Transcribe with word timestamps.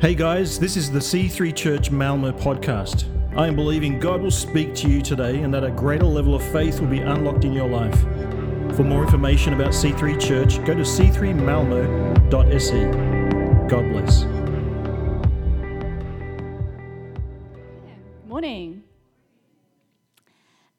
Hey 0.00 0.14
guys, 0.14 0.60
this 0.60 0.76
is 0.76 0.92
the 0.92 1.00
C3 1.00 1.52
Church 1.56 1.90
Malmo 1.90 2.30
podcast. 2.30 3.06
I 3.36 3.48
am 3.48 3.56
believing 3.56 3.98
God 3.98 4.20
will 4.20 4.30
speak 4.30 4.72
to 4.76 4.88
you 4.88 5.02
today 5.02 5.40
and 5.40 5.52
that 5.52 5.64
a 5.64 5.72
greater 5.72 6.06
level 6.06 6.36
of 6.36 6.42
faith 6.52 6.78
will 6.78 6.86
be 6.86 7.00
unlocked 7.00 7.44
in 7.44 7.52
your 7.52 7.68
life. 7.68 8.00
For 8.76 8.84
more 8.84 9.02
information 9.02 9.54
about 9.54 9.70
C3 9.70 10.20
Church, 10.20 10.64
go 10.64 10.72
to 10.72 10.82
c3malmo.se. 10.82 12.84
God 13.68 13.90
bless. 13.90 14.24
Morning. 18.28 18.84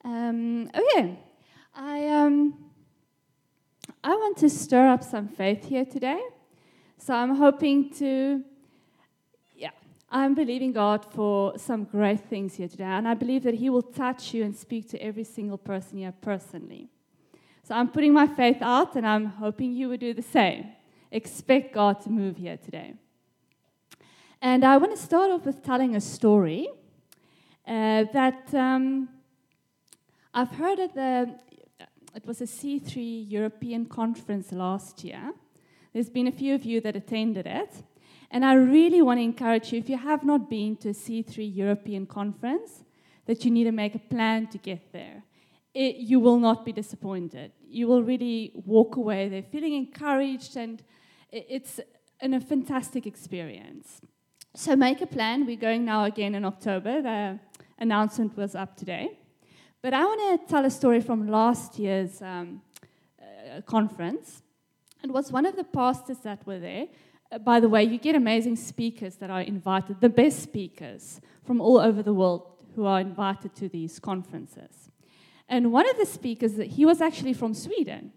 Um, 0.05 0.71
okay, 0.73 1.19
I 1.75 2.07
um, 2.07 2.53
I 4.01 4.15
want 4.15 4.37
to 4.37 4.49
stir 4.49 4.87
up 4.87 5.03
some 5.03 5.27
faith 5.27 5.65
here 5.65 5.83
today, 5.83 6.21
so 6.97 7.13
I'm 7.13 7.35
hoping 7.35 7.89
to. 7.95 8.45
I'm 10.11 10.33
believing 10.33 10.71
God 10.71 11.05
for 11.05 11.55
some 11.59 11.83
great 11.83 12.21
things 12.21 12.55
here 12.55 12.67
today, 12.67 12.83
and 12.83 13.07
I 13.07 13.13
believe 13.13 13.43
that 13.43 13.53
He 13.53 13.69
will 13.69 13.83
touch 13.83 14.33
you 14.33 14.43
and 14.43 14.55
speak 14.55 14.89
to 14.89 15.01
every 15.01 15.23
single 15.23 15.57
person 15.57 15.99
here 15.99 16.13
personally. 16.19 16.89
So 17.63 17.75
I'm 17.75 17.89
putting 17.89 18.13
my 18.13 18.25
faith 18.25 18.57
out, 18.61 18.95
and 18.95 19.05
I'm 19.05 19.25
hoping 19.25 19.71
you 19.71 19.87
would 19.89 19.99
do 19.99 20.15
the 20.15 20.23
same. 20.23 20.65
Expect 21.11 21.75
God 21.75 22.01
to 22.01 22.09
move 22.09 22.37
here 22.37 22.57
today. 22.57 22.95
And 24.41 24.63
I 24.63 24.77
want 24.77 24.95
to 24.95 25.01
start 25.01 25.29
off 25.29 25.45
with 25.45 25.63
telling 25.63 25.95
a 25.95 26.01
story 26.01 26.69
uh, 27.67 28.05
that 28.11 28.51
um, 28.55 29.09
I've 30.33 30.51
heard 30.51 30.79
at 30.79 30.95
the, 30.95 31.35
it 32.15 32.25
was 32.25 32.41
a 32.41 32.45
C3 32.45 33.29
European 33.29 33.85
conference 33.85 34.51
last 34.51 35.03
year. 35.03 35.33
There's 35.93 36.09
been 36.09 36.25
a 36.25 36.31
few 36.31 36.55
of 36.55 36.65
you 36.65 36.81
that 36.81 36.95
attended 36.95 37.45
it. 37.45 37.83
And 38.31 38.45
I 38.45 38.53
really 38.53 39.01
want 39.01 39.17
to 39.17 39.23
encourage 39.23 39.71
you, 39.71 39.79
if 39.79 39.89
you 39.89 39.97
have 39.97 40.23
not 40.23 40.49
been 40.49 40.75
to 40.77 40.89
a 40.89 40.93
C3 40.93 41.55
European 41.55 42.05
conference, 42.05 42.83
that 43.25 43.43
you 43.43 43.51
need 43.51 43.63
to 43.65 43.71
make 43.71 43.95
a 43.95 43.99
plan 43.99 44.47
to 44.47 44.57
get 44.57 44.91
there. 44.91 45.23
It, 45.73 45.97
you 45.97 46.19
will 46.19 46.39
not 46.39 46.65
be 46.65 46.71
disappointed. 46.71 47.51
You 47.67 47.87
will 47.87 48.03
really 48.03 48.51
walk 48.65 48.95
away 48.95 49.29
there 49.29 49.43
feeling 49.43 49.73
encouraged, 49.73 50.57
and 50.57 50.81
it, 51.31 51.45
it's 51.49 51.79
an, 52.21 52.33
a 52.33 52.39
fantastic 52.39 53.05
experience. 53.05 54.01
So 54.55 54.75
make 54.75 55.01
a 55.01 55.07
plan. 55.07 55.45
We're 55.45 55.57
going 55.57 55.85
now 55.85 56.05
again 56.05 56.35
in 56.35 56.43
October. 56.43 57.01
The 57.01 57.39
announcement 57.77 58.35
was 58.35 58.55
up 58.55 58.75
today. 58.75 59.11
But 59.81 59.93
I 59.93 60.03
want 60.03 60.41
to 60.41 60.47
tell 60.47 60.65
a 60.65 60.69
story 60.69 61.01
from 61.01 61.27
last 61.27 61.79
year's 61.79 62.21
um, 62.21 62.61
uh, 63.21 63.61
conference. 63.61 64.41
It 65.03 65.11
was 65.11 65.31
one 65.31 65.45
of 65.45 65.55
the 65.55 65.63
pastors 65.63 66.17
that 66.23 66.45
were 66.45 66.59
there. 66.59 66.87
By 67.37 67.59
the 67.59 67.69
way, 67.69 67.83
you 67.83 67.99
get 67.99 68.15
amazing 68.15 68.55
speakers 68.55 69.15
that 69.17 69.29
are 69.29 69.41
invited, 69.41 70.01
the 70.01 70.09
best 70.09 70.41
speakers 70.41 71.21
from 71.45 71.61
all 71.61 71.79
over 71.79 72.01
the 72.01 72.13
world 72.13 72.47
who 72.75 72.85
are 72.85 72.99
invited 72.99 73.55
to 73.55 73.69
these 73.69 73.99
conferences. 73.99 74.89
And 75.47 75.71
one 75.71 75.87
of 75.89 75.97
the 75.97 76.05
speakers, 76.05 76.57
he 76.57 76.85
was 76.85 77.01
actually 77.01 77.33
from 77.33 77.53
Sweden. 77.53 78.13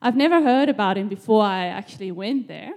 I've 0.00 0.16
never 0.16 0.42
heard 0.42 0.68
about 0.68 0.96
him 0.96 1.08
before 1.08 1.42
I 1.42 1.66
actually 1.66 2.12
went 2.12 2.48
there. 2.48 2.72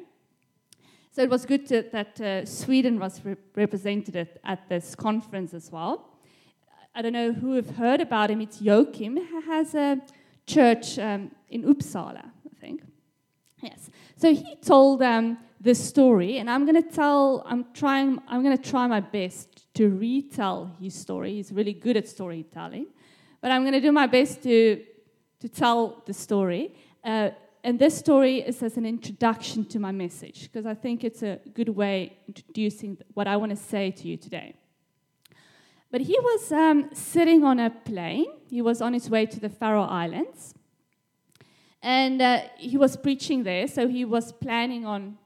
So 1.11 1.23
it 1.23 1.29
was 1.29 1.45
good 1.45 1.65
to, 1.67 1.83
that 1.91 2.21
uh, 2.21 2.45
Sweden 2.45 2.99
was 2.99 3.23
re- 3.23 3.35
represented 3.55 4.29
at 4.43 4.69
this 4.69 4.93
conference 4.93 5.53
as 5.53 5.71
well. 5.71 6.13
I 6.93 7.01
don't 7.01 7.13
know 7.13 7.31
who 7.31 7.53
have 7.53 7.71
heard 7.71 8.01
about 8.01 8.29
him. 8.29 8.41
It's 8.41 8.61
Joachim. 8.61 9.17
He 9.17 9.41
has 9.45 9.73
a 9.73 10.01
church 10.45 10.99
um, 10.99 11.31
in 11.49 11.63
Uppsala, 11.63 12.25
I 12.25 12.59
think. 12.59 12.83
Yes. 13.61 13.89
So 14.15 14.33
he 14.33 14.55
told 14.57 15.01
um, 15.01 15.37
this 15.59 15.83
story, 15.83 16.37
and 16.37 16.49
I'm 16.49 16.65
going 16.65 16.81
to 16.81 16.89
tell. 16.89 17.43
I'm 17.45 17.65
trying. 17.73 18.19
I'm 18.27 18.43
going 18.43 18.57
to 18.57 18.69
try 18.69 18.87
my 18.87 18.99
best 18.99 19.73
to 19.75 19.89
retell 19.89 20.75
his 20.79 20.93
story. 20.93 21.33
He's 21.33 21.51
really 21.51 21.73
good 21.73 21.97
at 21.97 22.07
storytelling, 22.07 22.87
but 23.41 23.51
I'm 23.51 23.63
going 23.63 23.73
to 23.73 23.81
do 23.81 23.91
my 23.91 24.07
best 24.07 24.43
to 24.43 24.83
to 25.39 25.49
tell 25.49 26.03
the 26.05 26.13
story. 26.13 26.75
Uh, 27.03 27.29
and 27.63 27.79
this 27.79 27.97
story 27.97 28.39
is 28.39 28.63
as 28.63 28.77
an 28.77 28.85
introduction 28.85 29.65
to 29.65 29.79
my 29.79 29.91
message 29.91 30.43
because 30.43 30.65
I 30.65 30.73
think 30.73 31.03
it's 31.03 31.21
a 31.23 31.39
good 31.53 31.69
way 31.69 32.17
introducing 32.27 32.97
what 33.13 33.27
I 33.27 33.35
want 33.35 33.49
to 33.49 33.55
say 33.57 33.91
to 33.91 34.07
you 34.07 34.15
today. 34.15 34.55
But 35.91 36.01
he 36.01 36.17
was 36.19 36.51
um, 36.51 36.89
sitting 36.93 37.43
on 37.43 37.59
a 37.59 37.69
plane. 37.69 38.27
He 38.49 38.61
was 38.61 38.81
on 38.81 38.93
his 38.93 39.09
way 39.09 39.25
to 39.25 39.39
the 39.39 39.49
Faroe 39.49 39.83
Islands. 39.83 40.53
And 41.81 42.21
uh, 42.21 42.41
he 42.57 42.77
was 42.77 42.97
preaching 42.97 43.43
there, 43.43 43.67
so 43.67 43.87
he 43.87 44.03
was 44.03 44.31
planning 44.31 44.85
on 44.85 45.17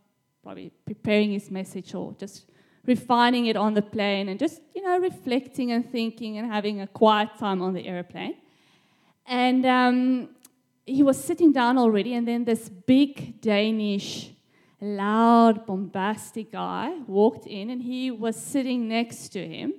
probably 0.43 0.71
preparing 0.85 1.31
his 1.31 1.51
message 1.51 1.93
or 1.93 2.13
just 2.19 2.45
refining 2.85 3.45
it 3.45 3.55
on 3.55 3.73
the 3.73 3.81
plane 3.81 4.29
and 4.29 4.39
just, 4.39 4.61
you 4.75 4.81
know, 4.81 4.97
reflecting 4.99 5.71
and 5.71 5.91
thinking 5.91 6.37
and 6.37 6.51
having 6.51 6.81
a 6.81 6.87
quiet 6.87 7.29
time 7.37 7.61
on 7.61 7.73
the 7.73 7.87
airplane. 7.87 8.35
And 9.27 9.65
um, 9.65 10.29
he 10.85 11.03
was 11.03 11.23
sitting 11.23 11.51
down 11.51 11.77
already, 11.77 12.15
and 12.15 12.27
then 12.27 12.43
this 12.43 12.69
big 12.69 13.39
Danish, 13.39 14.31
loud, 14.81 15.65
bombastic 15.65 16.51
guy 16.51 16.97
walked 17.05 17.45
in, 17.45 17.69
and 17.69 17.81
he 17.83 18.09
was 18.09 18.35
sitting 18.35 18.87
next 18.87 19.29
to 19.29 19.47
him. 19.47 19.73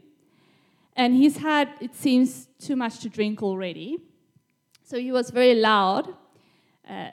And 0.95 1.15
he's 1.15 1.39
had, 1.39 1.71
it 1.81 1.95
seems, 1.95 2.49
too 2.59 2.77
much 2.77 3.01
to 3.01 3.09
drink 3.09 3.43
already. 3.43 3.99
So 4.85 4.99
he 4.99 5.11
was 5.11 5.31
very 5.31 5.55
loud. 5.55 6.15
Uh, 6.89 7.11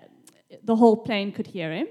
the 0.64 0.76
whole 0.76 0.98
plane 0.98 1.32
could 1.32 1.48
hear 1.48 1.72
him. 1.72 1.88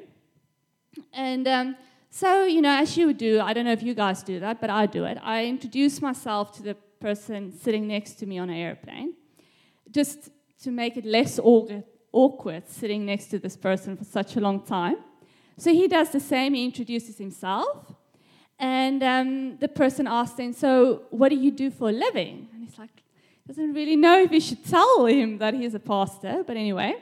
And 1.18 1.48
um, 1.48 1.76
so, 2.10 2.44
you 2.44 2.62
know, 2.62 2.70
as 2.70 2.96
you 2.96 3.08
would 3.08 3.18
do, 3.18 3.40
I 3.40 3.52
don't 3.52 3.64
know 3.64 3.72
if 3.72 3.82
you 3.82 3.92
guys 3.92 4.22
do 4.22 4.38
that, 4.38 4.60
but 4.60 4.70
I 4.70 4.86
do 4.86 5.04
it. 5.04 5.18
I 5.20 5.46
introduce 5.46 6.00
myself 6.00 6.52
to 6.56 6.62
the 6.62 6.74
person 7.00 7.52
sitting 7.52 7.88
next 7.88 8.12
to 8.20 8.26
me 8.26 8.38
on 8.38 8.48
an 8.50 8.56
airplane, 8.56 9.14
just 9.90 10.30
to 10.62 10.70
make 10.70 10.96
it 10.96 11.04
less 11.04 11.40
awkward 12.12 12.68
sitting 12.68 13.04
next 13.04 13.26
to 13.30 13.40
this 13.40 13.56
person 13.56 13.96
for 13.96 14.04
such 14.04 14.36
a 14.36 14.40
long 14.40 14.62
time. 14.62 14.98
So 15.56 15.72
he 15.72 15.88
does 15.88 16.10
the 16.10 16.20
same, 16.20 16.54
he 16.54 16.64
introduces 16.64 17.18
himself. 17.18 17.92
And 18.60 19.02
um, 19.02 19.58
the 19.58 19.68
person 19.68 20.06
asks 20.06 20.38
him, 20.38 20.52
So, 20.52 21.02
what 21.10 21.30
do 21.30 21.36
you 21.36 21.50
do 21.50 21.68
for 21.72 21.88
a 21.88 21.92
living? 21.92 22.48
And 22.52 22.62
he's 22.62 22.78
like, 22.78 23.02
doesn't 23.46 23.72
really 23.72 23.96
know 23.96 24.22
if 24.22 24.30
he 24.30 24.40
should 24.40 24.64
tell 24.64 25.06
him 25.06 25.38
that 25.38 25.54
he's 25.54 25.74
a 25.74 25.80
pastor, 25.80 26.44
but 26.46 26.56
anyway. 26.56 26.94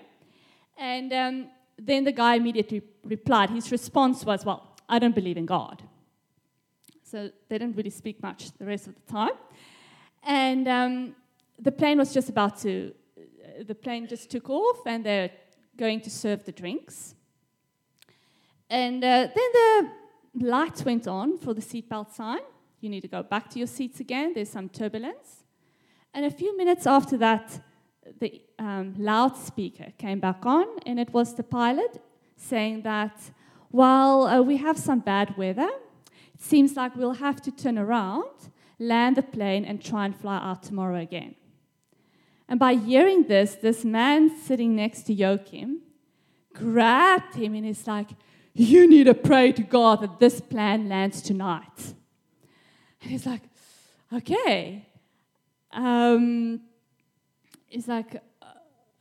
And 0.79 1.13
um, 1.13 1.47
then 1.79 2.05
the 2.05 2.13
guy 2.13 2.37
immediately 2.37 2.81
replied. 3.07 3.51
His 3.51 3.71
response 3.73 4.25
was, 4.25 4.45
Well, 4.45 4.77
I 4.89 4.99
don't 4.99 5.15
believe 5.15 5.37
in 5.37 5.47
God. 5.47 5.83
So 7.03 7.31
they 7.49 7.59
didn't 7.59 7.77
really 7.77 7.91
speak 7.91 8.23
much 8.23 8.51
the 8.59 8.67
rest 8.67 8.89
of 8.89 8.95
the 8.95 9.13
time. 9.13 9.37
And 10.23 10.67
um, 10.67 11.17
the 11.59 11.73
plane 11.73 11.99
was 11.99 12.13
just 12.13 12.29
about 12.29 12.59
to, 12.63 12.93
the 13.65 13.75
plane 13.75 14.09
just 14.09 14.31
took 14.31 14.51
off 14.51 14.79
and 14.87 15.05
they're 15.05 15.31
going 15.77 16.01
to 16.01 16.11
serve 16.11 16.45
the 16.45 16.53
drinks. 16.53 17.15
And 18.69 19.05
uh, 19.05 19.29
then 19.35 19.53
the 19.53 19.91
lights 20.41 20.85
went 20.85 21.07
on 21.07 21.39
for 21.39 21.55
the 21.55 21.61
seatbelt 21.61 22.13
sign. 22.13 22.41
You 22.81 22.91
need 22.91 23.03
to 23.03 23.09
go 23.09 23.23
back 23.23 23.51
to 23.51 23.59
your 23.59 23.69
seats 23.69 24.01
again. 24.01 24.33
There's 24.35 24.51
some 24.51 24.69
turbulence. 24.69 25.45
And 26.13 26.25
a 26.25 26.31
few 26.31 26.57
minutes 26.57 26.87
after 26.87 27.17
that, 27.19 27.61
the 28.19 28.43
um, 28.59 28.95
loudspeaker 28.99 29.93
came 29.99 30.21
back 30.21 30.45
on, 30.45 30.67
and 30.87 30.99
it 30.99 31.13
was 31.13 31.35
the 31.35 31.43
pilot 31.43 32.01
saying 32.37 32.83
that, 32.83 33.19
while 33.71 34.23
uh, 34.23 34.41
we 34.43 34.57
have 34.59 34.79
some 34.79 35.01
bad 35.01 35.37
weather, 35.37 35.69
it 36.35 36.43
seems 36.43 36.77
like 36.77 36.95
we'll 36.97 37.15
have 37.15 37.43
to 37.43 37.51
turn 37.51 37.79
around, 37.79 38.31
land 38.79 39.17
the 39.17 39.23
plane, 39.23 39.65
and 39.65 39.83
try 39.83 40.05
and 40.05 40.15
fly 40.15 40.37
out 40.37 40.63
tomorrow 40.63 41.01
again. 41.01 41.35
And 42.49 42.61
by 42.61 42.75
hearing 42.75 43.25
this, 43.25 43.57
this 43.57 43.85
man 43.85 44.31
sitting 44.37 44.77
next 44.77 45.03
to 45.05 45.13
Joachim 45.13 45.81
grabbed 46.55 47.35
him 47.35 47.55
and 47.55 47.67
he's 47.67 47.87
like, 47.87 48.09
you 48.55 48.89
need 48.89 49.05
to 49.05 49.15
pray 49.15 49.53
to 49.53 49.63
God 49.63 50.01
that 50.01 50.19
this 50.19 50.41
plan 50.41 50.89
lands 50.89 51.21
tonight. 51.21 51.95
And 53.03 53.11
he's 53.11 53.27
like, 53.27 53.43
okay. 54.13 54.87
Um, 55.73 56.61
he's 57.67 57.89
like, 57.89 58.23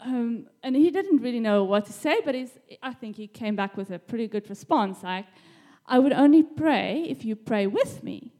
um, 0.06 0.48
and 0.62 0.76
he 0.76 0.92
didn't 0.92 1.22
really 1.22 1.40
know 1.40 1.64
what 1.64 1.88
to 1.88 1.94
say, 1.94 2.22
but 2.24 2.36
I 2.84 2.94
think 2.94 3.16
he 3.16 3.28
came 3.28 3.56
back 3.56 3.76
with 3.76 3.90
a 3.90 3.98
pretty 3.98 4.28
good 4.28 4.48
response. 4.50 5.02
Like, 5.02 5.26
I 5.88 5.98
would 5.98 6.14
only 6.14 6.44
pray 6.44 7.06
if 7.10 7.26
you 7.26 7.36
pray 7.36 7.66
with 7.66 8.04
me, 8.04 8.32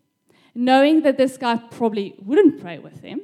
knowing 0.54 1.02
that 1.02 1.18
this 1.18 1.38
guy 1.38 1.58
probably 1.58 2.14
wouldn't 2.20 2.62
pray 2.62 2.78
with 2.78 3.02
him. 3.02 3.22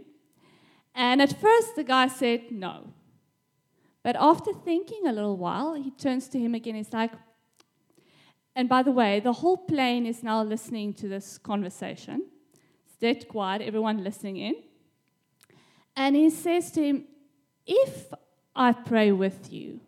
And 0.95 1.21
at 1.21 1.39
first, 1.39 1.75
the 1.75 1.83
guy 1.83 2.07
said 2.07 2.51
no. 2.51 2.93
But 4.03 4.15
after 4.19 4.51
thinking 4.53 5.05
a 5.05 5.13
little 5.13 5.37
while, 5.37 5.75
he 5.75 5.91
turns 5.91 6.27
to 6.29 6.39
him 6.39 6.55
again. 6.55 6.73
He's 6.73 6.91
like, 6.91 7.11
and 8.55 8.67
by 8.67 8.81
the 8.81 8.91
way, 8.91 9.19
the 9.19 9.33
whole 9.33 9.57
plane 9.57 10.07
is 10.07 10.23
now 10.23 10.43
listening 10.43 10.93
to 10.95 11.07
this 11.07 11.37
conversation. 11.37 12.25
It's 12.85 12.95
dead 12.95 13.27
quiet, 13.27 13.61
everyone 13.61 14.03
listening 14.03 14.37
in. 14.37 14.55
And 15.95 16.15
he 16.15 16.29
says 16.31 16.71
to 16.71 16.83
him, 16.83 17.05
If 17.65 18.11
I 18.55 18.73
pray 18.73 19.11
with 19.11 19.51
you, 19.51 19.79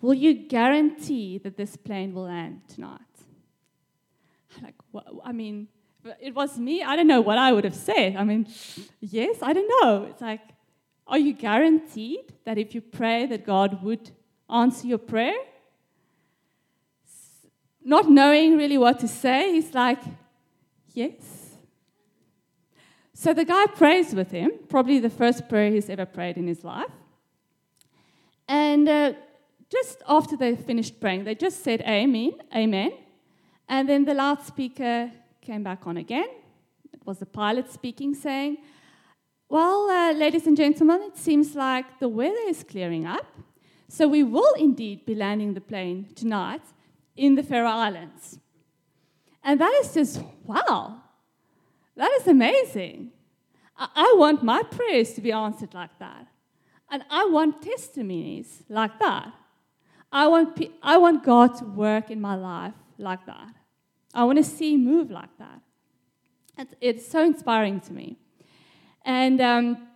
will 0.00 0.14
you 0.14 0.34
guarantee 0.34 1.38
that 1.38 1.56
this 1.56 1.76
plane 1.76 2.14
will 2.14 2.24
land 2.24 2.62
tonight? 2.68 3.00
like, 4.62 4.74
I 5.24 5.32
mean, 5.32 5.68
it 6.20 6.34
was 6.34 6.58
me. 6.58 6.82
I 6.82 6.96
don't 6.96 7.06
know 7.06 7.20
what 7.20 7.38
I 7.38 7.52
would 7.52 7.64
have 7.64 7.74
said. 7.74 8.16
I 8.16 8.24
mean, 8.24 8.46
yes, 9.00 9.38
I 9.42 9.52
don't 9.52 9.68
know. 9.82 10.04
It's 10.04 10.20
like, 10.20 10.40
are 11.06 11.18
you 11.18 11.32
guaranteed 11.32 12.32
that 12.44 12.58
if 12.58 12.74
you 12.74 12.80
pray 12.80 13.26
that 13.26 13.44
God 13.44 13.82
would 13.82 14.10
answer 14.48 14.86
your 14.86 14.98
prayer? 14.98 15.36
Not 17.84 18.08
knowing 18.08 18.56
really 18.56 18.78
what 18.78 19.00
to 19.00 19.08
say, 19.08 19.52
he's 19.52 19.74
like, 19.74 20.00
yes. 20.94 21.56
So 23.14 23.34
the 23.34 23.44
guy 23.44 23.66
prays 23.66 24.14
with 24.14 24.30
him, 24.30 24.52
probably 24.68 24.98
the 24.98 25.10
first 25.10 25.48
prayer 25.48 25.70
he's 25.70 25.90
ever 25.90 26.06
prayed 26.06 26.36
in 26.36 26.46
his 26.46 26.64
life. 26.64 26.90
And 28.52 28.86
uh, 28.86 29.14
just 29.70 30.02
after 30.06 30.36
they 30.36 30.54
finished 30.56 31.00
praying, 31.00 31.24
they 31.24 31.34
just 31.34 31.64
said 31.64 31.80
amen, 31.88 32.32
amen. 32.54 32.92
And 33.66 33.88
then 33.88 34.04
the 34.04 34.12
loudspeaker 34.12 35.10
came 35.40 35.62
back 35.62 35.86
on 35.86 35.96
again. 35.96 36.28
It 36.92 37.00
was 37.06 37.18
the 37.18 37.24
pilot 37.24 37.72
speaking, 37.72 38.14
saying, 38.14 38.58
Well, 39.48 39.88
uh, 39.88 40.12
ladies 40.12 40.46
and 40.46 40.54
gentlemen, 40.54 41.00
it 41.00 41.16
seems 41.16 41.54
like 41.54 41.98
the 41.98 42.10
weather 42.10 42.44
is 42.46 42.62
clearing 42.62 43.06
up. 43.06 43.24
So 43.88 44.06
we 44.06 44.22
will 44.22 44.52
indeed 44.58 45.06
be 45.06 45.14
landing 45.14 45.54
the 45.54 45.62
plane 45.62 46.08
tonight 46.14 46.62
in 47.16 47.34
the 47.36 47.42
Faroe 47.42 47.70
Islands. 47.70 48.38
And 49.42 49.58
that 49.62 49.72
is 49.82 49.94
just, 49.94 50.22
wow, 50.44 51.00
that 51.96 52.10
is 52.20 52.28
amazing. 52.28 53.12
I, 53.78 53.88
I 53.94 54.14
want 54.18 54.44
my 54.44 54.62
prayers 54.62 55.14
to 55.14 55.22
be 55.22 55.32
answered 55.32 55.72
like 55.72 55.98
that. 56.00 56.26
And 56.92 57.02
I 57.10 57.24
want 57.24 57.62
testimonies 57.62 58.62
like 58.68 58.98
that. 58.98 59.32
I 60.12 60.28
want, 60.28 60.62
I 60.82 60.98
want 60.98 61.24
God 61.24 61.56
to 61.58 61.64
work 61.64 62.10
in 62.10 62.20
my 62.20 62.34
life 62.34 62.74
like 62.98 63.24
that. 63.24 63.54
I 64.12 64.24
want 64.24 64.36
to 64.36 64.44
see 64.44 64.76
move 64.76 65.10
like 65.10 65.36
that. 65.38 65.62
It's, 66.58 66.74
it's 66.82 67.08
so 67.08 67.24
inspiring 67.24 67.80
to 67.80 67.94
me. 67.94 68.18
And 69.06 69.40
um, 69.40 69.88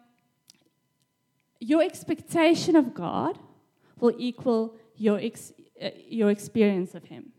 your 1.61 1.83
expectation 1.83 2.77
of 2.77 2.95
God 2.95 3.39
will 4.01 4.15
equal 4.17 4.75
your, 4.97 5.21
ex- 5.21 5.53
uh, 5.81 5.91
your 6.09 6.31
experience 6.31 6.95
of 6.95 7.05
Him. 7.05 7.33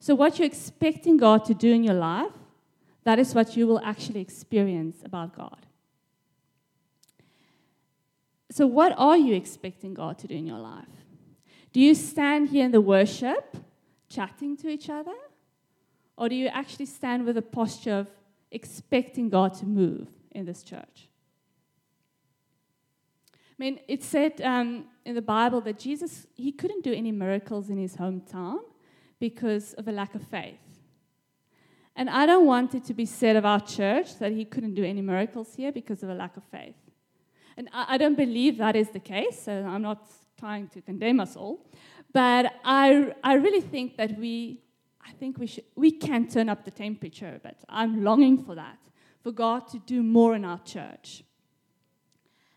So, 0.00 0.16
what 0.16 0.38
you're 0.38 0.46
expecting 0.46 1.16
God 1.16 1.44
to 1.44 1.54
do 1.54 1.72
in 1.72 1.84
your 1.84 1.94
life, 1.94 2.32
that 3.04 3.20
is 3.20 3.36
what 3.36 3.56
you 3.56 3.68
will 3.68 3.80
actually 3.84 4.20
experience 4.20 4.96
about 5.04 5.36
God. 5.36 5.66
So, 8.50 8.66
what 8.66 8.94
are 8.98 9.16
you 9.16 9.34
expecting 9.34 9.94
God 9.94 10.18
to 10.18 10.26
do 10.26 10.34
in 10.34 10.46
your 10.46 10.58
life? 10.58 10.84
Do 11.72 11.80
you 11.80 11.94
stand 11.94 12.48
here 12.48 12.64
in 12.64 12.72
the 12.72 12.80
worship, 12.80 13.56
chatting 14.08 14.56
to 14.58 14.68
each 14.68 14.90
other? 14.90 15.14
Or 16.16 16.28
do 16.28 16.34
you 16.34 16.48
actually 16.48 16.86
stand 16.86 17.24
with 17.24 17.36
a 17.36 17.42
posture 17.42 17.94
of 17.94 18.08
expecting 18.50 19.28
God 19.28 19.54
to 19.54 19.66
move 19.66 20.08
in 20.32 20.44
this 20.46 20.62
church? 20.64 21.08
I 23.32 23.56
mean, 23.58 23.78
it 23.86 24.02
said 24.02 24.40
um, 24.42 24.86
in 25.04 25.14
the 25.14 25.22
Bible 25.22 25.60
that 25.62 25.78
Jesus, 25.78 26.26
he 26.34 26.50
couldn't 26.50 26.82
do 26.82 26.92
any 26.92 27.12
miracles 27.12 27.70
in 27.70 27.78
his 27.78 27.96
hometown 27.96 28.58
because 29.20 29.74
of 29.74 29.86
a 29.86 29.92
lack 29.92 30.14
of 30.14 30.22
faith. 30.22 30.58
And 31.94 32.10
I 32.10 32.26
don't 32.26 32.46
want 32.46 32.74
it 32.74 32.84
to 32.84 32.94
be 32.94 33.06
said 33.06 33.36
of 33.36 33.44
our 33.44 33.60
church 33.60 34.18
that 34.18 34.32
he 34.32 34.44
couldn't 34.44 34.74
do 34.74 34.82
any 34.82 35.02
miracles 35.02 35.54
here 35.54 35.70
because 35.70 36.02
of 36.02 36.08
a 36.08 36.14
lack 36.14 36.36
of 36.36 36.42
faith. 36.44 36.89
And 37.60 37.68
I, 37.74 37.94
I 37.94 37.98
don't 37.98 38.16
believe 38.16 38.56
that 38.56 38.74
is 38.74 38.88
the 38.88 39.00
case, 39.00 39.42
so 39.42 39.52
I'm 39.52 39.82
not 39.82 40.10
trying 40.38 40.68
to 40.68 40.80
condemn 40.80 41.20
us 41.20 41.36
all. 41.36 41.66
But 42.10 42.54
I, 42.64 43.12
I 43.22 43.34
really 43.34 43.60
think 43.60 43.98
that 43.98 44.18
we 44.18 44.62
I 45.06 45.12
think 45.12 45.38
we, 45.38 45.46
should, 45.46 45.64
we 45.76 45.90
can 45.90 46.26
turn 46.26 46.48
up 46.48 46.64
the 46.64 46.70
temperature, 46.70 47.38
but 47.42 47.56
I'm 47.68 48.02
longing 48.02 48.42
for 48.42 48.54
that, 48.54 48.78
for 49.22 49.32
God 49.32 49.68
to 49.72 49.78
do 49.78 50.02
more 50.02 50.34
in 50.34 50.44
our 50.44 50.60
church. 50.60 51.22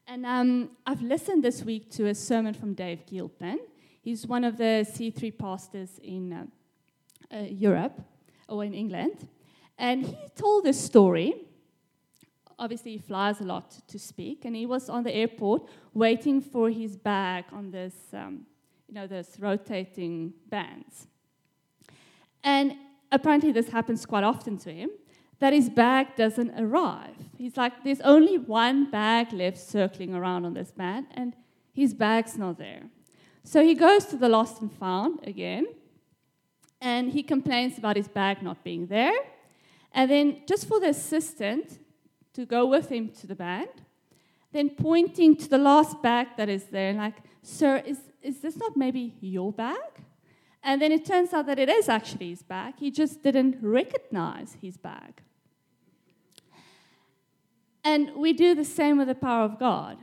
And 0.07 0.25
um, 0.25 0.69
I've 0.85 1.01
listened 1.01 1.43
this 1.43 1.63
week 1.63 1.89
to 1.91 2.07
a 2.07 2.15
sermon 2.15 2.53
from 2.53 2.73
Dave 2.73 3.05
Gilpin. 3.05 3.59
He's 4.01 4.25
one 4.25 4.45
of 4.45 4.57
the 4.57 4.85
C3 4.89 5.37
pastors 5.37 5.99
in 6.01 6.31
uh, 6.31 6.45
uh, 7.35 7.39
Europe 7.49 7.99
or 8.47 8.63
in 8.63 8.73
England. 8.73 9.27
And 9.77 10.05
he 10.05 10.15
told 10.35 10.63
this 10.63 10.79
story. 10.79 11.33
Obviously, 12.59 12.93
he 12.93 12.97
flies 12.97 13.41
a 13.41 13.43
lot 13.43 13.81
to 13.87 13.99
speak, 13.99 14.45
and 14.45 14.55
he 14.55 14.65
was 14.65 14.89
on 14.89 15.03
the 15.03 15.13
airport 15.13 15.69
waiting 15.93 16.41
for 16.41 16.69
his 16.69 16.95
bag 16.95 17.45
on 17.51 17.71
this, 17.71 17.95
um, 18.13 18.45
you 18.87 18.93
know, 18.93 19.07
this 19.07 19.37
rotating 19.39 20.33
bands. 20.49 21.07
And 22.43 22.75
apparently, 23.11 23.51
this 23.51 23.69
happens 23.69 24.05
quite 24.05 24.23
often 24.23 24.57
to 24.59 24.71
him 24.71 24.89
that 25.39 25.53
his 25.53 25.69
bag 25.69 26.15
doesn't 26.15 26.51
arrive. 26.57 27.15
He's 27.37 27.57
like, 27.57 27.83
there's 27.83 28.01
only 28.01 28.37
one 28.37 28.89
bag 28.89 29.33
left 29.33 29.57
circling 29.57 30.13
around 30.15 30.45
on 30.45 30.53
this 30.53 30.71
band, 30.71 31.07
and 31.15 31.35
his 31.73 31.93
bag's 31.93 32.37
not 32.37 32.57
there. 32.57 32.83
So 33.43 33.63
he 33.63 33.73
goes 33.73 34.05
to 34.05 34.15
the 34.15 34.29
lost 34.29 34.61
and 34.61 34.71
found 34.71 35.19
again, 35.27 35.65
and 36.79 37.11
he 37.11 37.23
complains 37.23 37.77
about 37.77 37.97
his 37.97 38.07
bag 38.07 38.41
not 38.41 38.63
being 38.63 38.87
there. 38.87 39.13
And 39.91 40.09
then, 40.09 40.41
just 40.47 40.67
for 40.67 40.79
the 40.79 40.89
assistant 40.89 41.79
to 42.33 42.45
go 42.45 42.65
with 42.65 42.89
him 42.89 43.09
to 43.19 43.27
the 43.27 43.35
band, 43.35 43.69
then 44.51 44.69
pointing 44.69 45.35
to 45.35 45.49
the 45.49 45.57
last 45.57 46.01
bag 46.01 46.27
that 46.37 46.49
is 46.49 46.65
there, 46.65 46.93
like, 46.93 47.15
Sir, 47.41 47.77
is, 47.85 47.99
is 48.21 48.39
this 48.39 48.55
not 48.55 48.77
maybe 48.77 49.15
your 49.19 49.51
bag? 49.51 50.03
And 50.63 50.81
then 50.81 50.91
it 50.91 51.05
turns 51.05 51.33
out 51.33 51.45
that 51.47 51.59
it 51.59 51.67
is 51.67 51.89
actually 51.89 52.29
his 52.29 52.41
bag. 52.41 52.75
He 52.77 52.89
just 52.89 53.21
didn't 53.21 53.57
recognize 53.61 54.55
his 54.61 54.77
bag. 54.77 55.21
And 57.83 58.15
we 58.15 58.31
do 58.31 58.55
the 58.55 58.63
same 58.63 58.97
with 58.97 59.09
the 59.09 59.15
power 59.15 59.43
of 59.43 59.59
God. 59.59 59.97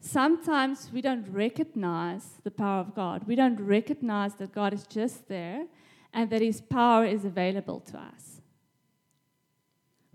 Sometimes 0.00 0.90
we 0.92 1.00
don't 1.00 1.26
recognize 1.30 2.40
the 2.42 2.50
power 2.50 2.80
of 2.80 2.94
God. 2.94 3.26
We 3.26 3.36
don't 3.36 3.60
recognize 3.60 4.34
that 4.34 4.52
God 4.52 4.74
is 4.74 4.86
just 4.86 5.28
there 5.28 5.66
and 6.12 6.28
that 6.30 6.42
his 6.42 6.60
power 6.60 7.06
is 7.06 7.24
available 7.24 7.80
to 7.80 7.98
us. 7.98 8.33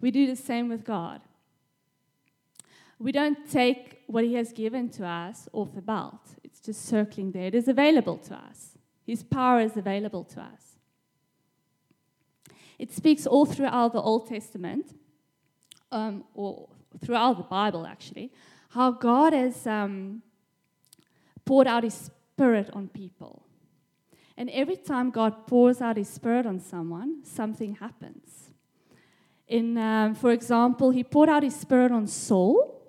We 0.02 0.12
do 0.12 0.28
the 0.28 0.36
same 0.36 0.70
with 0.70 0.84
God. 0.84 1.22
We 3.00 3.12
don't 3.12 3.50
take 3.50 4.04
what 4.08 4.24
he 4.24 4.34
has 4.36 4.52
given 4.52 4.90
to 4.90 5.06
us 5.06 5.48
off 5.54 5.74
the 5.74 5.82
belt, 5.82 6.36
it's 6.44 6.60
just 6.60 6.86
circling 6.86 7.32
there. 7.32 7.46
It 7.46 7.56
is 7.56 7.68
available 7.68 8.18
to 8.18 8.36
us. 8.36 8.78
His 9.06 9.24
power 9.24 9.62
is 9.62 9.78
available 9.78 10.24
to 10.26 10.42
us. 10.42 10.78
It 12.78 12.92
speaks 12.92 13.26
all 13.26 13.46
throughout 13.46 13.94
the 13.94 14.02
Old 14.02 14.28
Testament, 14.28 14.94
um, 15.92 16.24
or 16.34 16.70
throughout 17.04 17.38
the 17.38 17.44
Bible 17.44 17.86
actually, 17.86 18.32
how 18.70 18.92
God 18.92 19.34
has 19.34 19.66
um, 19.66 20.22
poured 21.46 21.68
out 21.68 21.84
His 21.84 22.12
Spirit 22.36 22.70
on 22.74 22.88
people. 22.88 23.46
And 24.38 24.50
every 24.52 24.78
time 24.78 25.10
God 25.10 25.48
pours 25.48 25.82
out 25.82 25.98
His 25.98 26.08
Spirit 26.08 26.46
on 26.46 26.60
someone, 26.60 27.26
something 27.26 27.76
happens. 27.76 28.49
In, 29.50 29.78
um, 29.78 30.16
for 30.16 30.32
example, 30.32 30.92
He 30.92 31.04
poured 31.04 31.28
out 31.28 31.44
His 31.44 31.56
Spirit 31.56 31.92
on 31.92 32.08
Saul, 32.08 32.82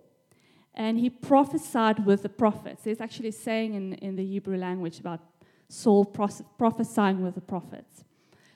and 0.75 0.99
He 0.99 1.11
prophesied 1.11 2.07
with 2.07 2.23
the 2.23 2.29
prophets. 2.29 2.85
There's 2.85 3.01
actually 3.01 3.31
a 3.31 3.33
saying 3.33 3.75
in, 3.75 3.95
in 3.95 4.15
the 4.15 4.25
Hebrew 4.25 4.57
language 4.57 5.01
about 5.01 5.21
Saul 5.69 6.05
prophesying 6.05 7.23
with 7.23 7.35
the 7.35 7.41
prophets. 7.41 8.05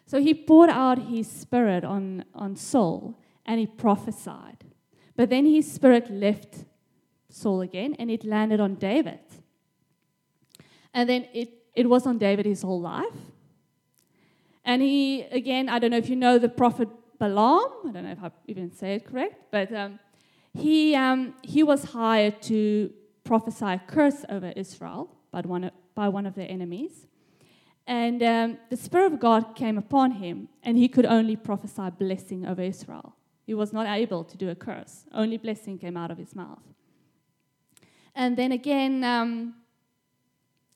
So 0.06 0.20
he 0.20 0.34
poured 0.34 0.70
out 0.70 0.98
his 0.98 1.30
spirit 1.30 1.84
on, 1.84 2.24
on 2.34 2.56
Saul 2.56 3.18
and 3.46 3.60
he 3.60 3.66
prophesied. 3.66 4.64
But 5.16 5.30
then 5.30 5.46
his 5.46 5.70
spirit 5.70 6.10
left 6.10 6.64
Saul 7.30 7.60
again 7.60 7.94
and 7.98 8.10
it 8.10 8.24
landed 8.24 8.60
on 8.60 8.74
David. 8.74 9.20
And 10.92 11.08
then 11.08 11.26
it, 11.32 11.50
it 11.74 11.88
was 11.88 12.06
on 12.06 12.18
David 12.18 12.46
his 12.46 12.62
whole 12.62 12.80
life. 12.80 13.16
And 14.64 14.82
he, 14.82 15.22
again, 15.22 15.68
I 15.68 15.78
don't 15.78 15.90
know 15.90 15.98
if 15.98 16.08
you 16.08 16.16
know 16.16 16.38
the 16.38 16.48
prophet 16.48 16.88
Balaam, 17.24 17.70
I 17.88 17.90
don't 17.92 18.04
know 18.04 18.10
if 18.10 18.22
I 18.22 18.30
even 18.48 18.70
say 18.70 18.96
it 18.96 19.06
correct, 19.06 19.36
but 19.50 19.72
um, 19.72 19.98
he, 20.52 20.94
um, 20.94 21.34
he 21.42 21.62
was 21.62 21.84
hired 21.84 22.42
to 22.42 22.90
prophesy 23.24 23.64
a 23.64 23.82
curse 23.86 24.26
over 24.28 24.52
Israel 24.54 25.08
by 25.30 25.40
one, 25.40 25.70
by 25.94 26.08
one 26.10 26.26
of 26.26 26.34
their 26.34 26.50
enemies. 26.50 27.06
And 27.86 28.22
um, 28.22 28.58
the 28.68 28.76
Spirit 28.76 29.12
of 29.12 29.20
God 29.20 29.56
came 29.56 29.78
upon 29.78 30.10
him, 30.12 30.48
and 30.62 30.76
he 30.76 30.86
could 30.86 31.06
only 31.06 31.36
prophesy 31.36 31.88
blessing 31.98 32.44
over 32.46 32.60
Israel. 32.60 33.14
He 33.46 33.54
was 33.54 33.72
not 33.72 33.86
able 33.86 34.22
to 34.24 34.36
do 34.36 34.50
a 34.50 34.54
curse, 34.54 35.06
only 35.14 35.38
blessing 35.38 35.78
came 35.78 35.96
out 35.96 36.10
of 36.10 36.18
his 36.18 36.34
mouth. 36.34 36.62
And 38.14 38.36
then 38.36 38.52
again, 38.52 39.02
um, 39.02 39.54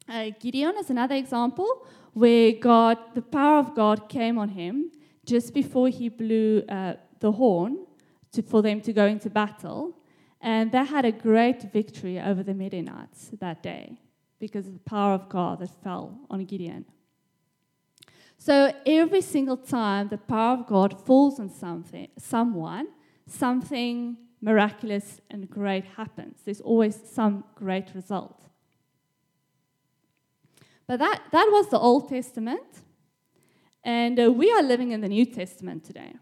uh, 0.09 0.31
Gideon 0.40 0.76
is 0.78 0.88
another 0.88 1.14
example 1.14 1.87
where 2.14 2.52
God, 2.52 2.97
the 3.14 3.23
power 3.23 3.59
of 3.59 3.75
God 3.75 4.09
came 4.09 4.38
on 4.38 4.49
him 4.50 4.90
just 5.29 5.53
before 5.53 5.89
he 5.89 6.09
blew 6.09 6.63
uh, 6.69 6.95
the 7.21 7.33
horn 7.33 7.87
to, 8.33 8.43
for 8.43 8.63
them 8.63 8.81
to 8.81 8.93
go 8.93 9.05
into 9.07 9.29
battle. 9.29 9.95
And 10.41 10.73
they 10.73 10.85
had 10.85 11.05
a 11.05 11.13
great 11.13 11.71
victory 11.73 12.19
over 12.19 12.43
the 12.43 12.55
Midianites 12.55 13.31
that 13.39 13.63
day 13.63 13.99
because 14.39 14.67
of 14.67 14.73
the 14.73 14.91
power 14.91 15.13
of 15.13 15.29
God 15.29 15.59
that 15.59 15.71
fell 15.83 16.19
on 16.31 16.45
Gideon. 16.45 16.87
So 18.39 18.73
every 18.87 19.21
single 19.21 19.57
time 19.57 20.09
the 20.09 20.17
power 20.17 20.57
of 20.59 20.67
God 20.67 21.05
falls 21.05 21.39
on 21.39 21.51
something, 21.51 22.09
someone, 22.17 22.87
something 23.27 24.17
miraculous 24.41 25.21
and 25.31 25.51
great 25.51 25.85
happens. 25.97 26.39
There's 26.45 26.61
always 26.61 26.99
some 27.05 27.45
great 27.55 27.89
result. 27.95 28.41
But 30.87 31.01
that, 31.01 31.21
that 31.33 31.49
was 31.51 31.69
the 31.69 31.79
Old 31.79 32.09
Testament. 32.09 32.83
And 33.88 34.21
uh, 34.21 34.30
we 34.30 34.52
are 34.52 34.62
living 34.62 34.90
in 34.92 35.00
the 35.00 35.09
New 35.09 35.25
Testament 35.25 35.83
today. 35.83 36.12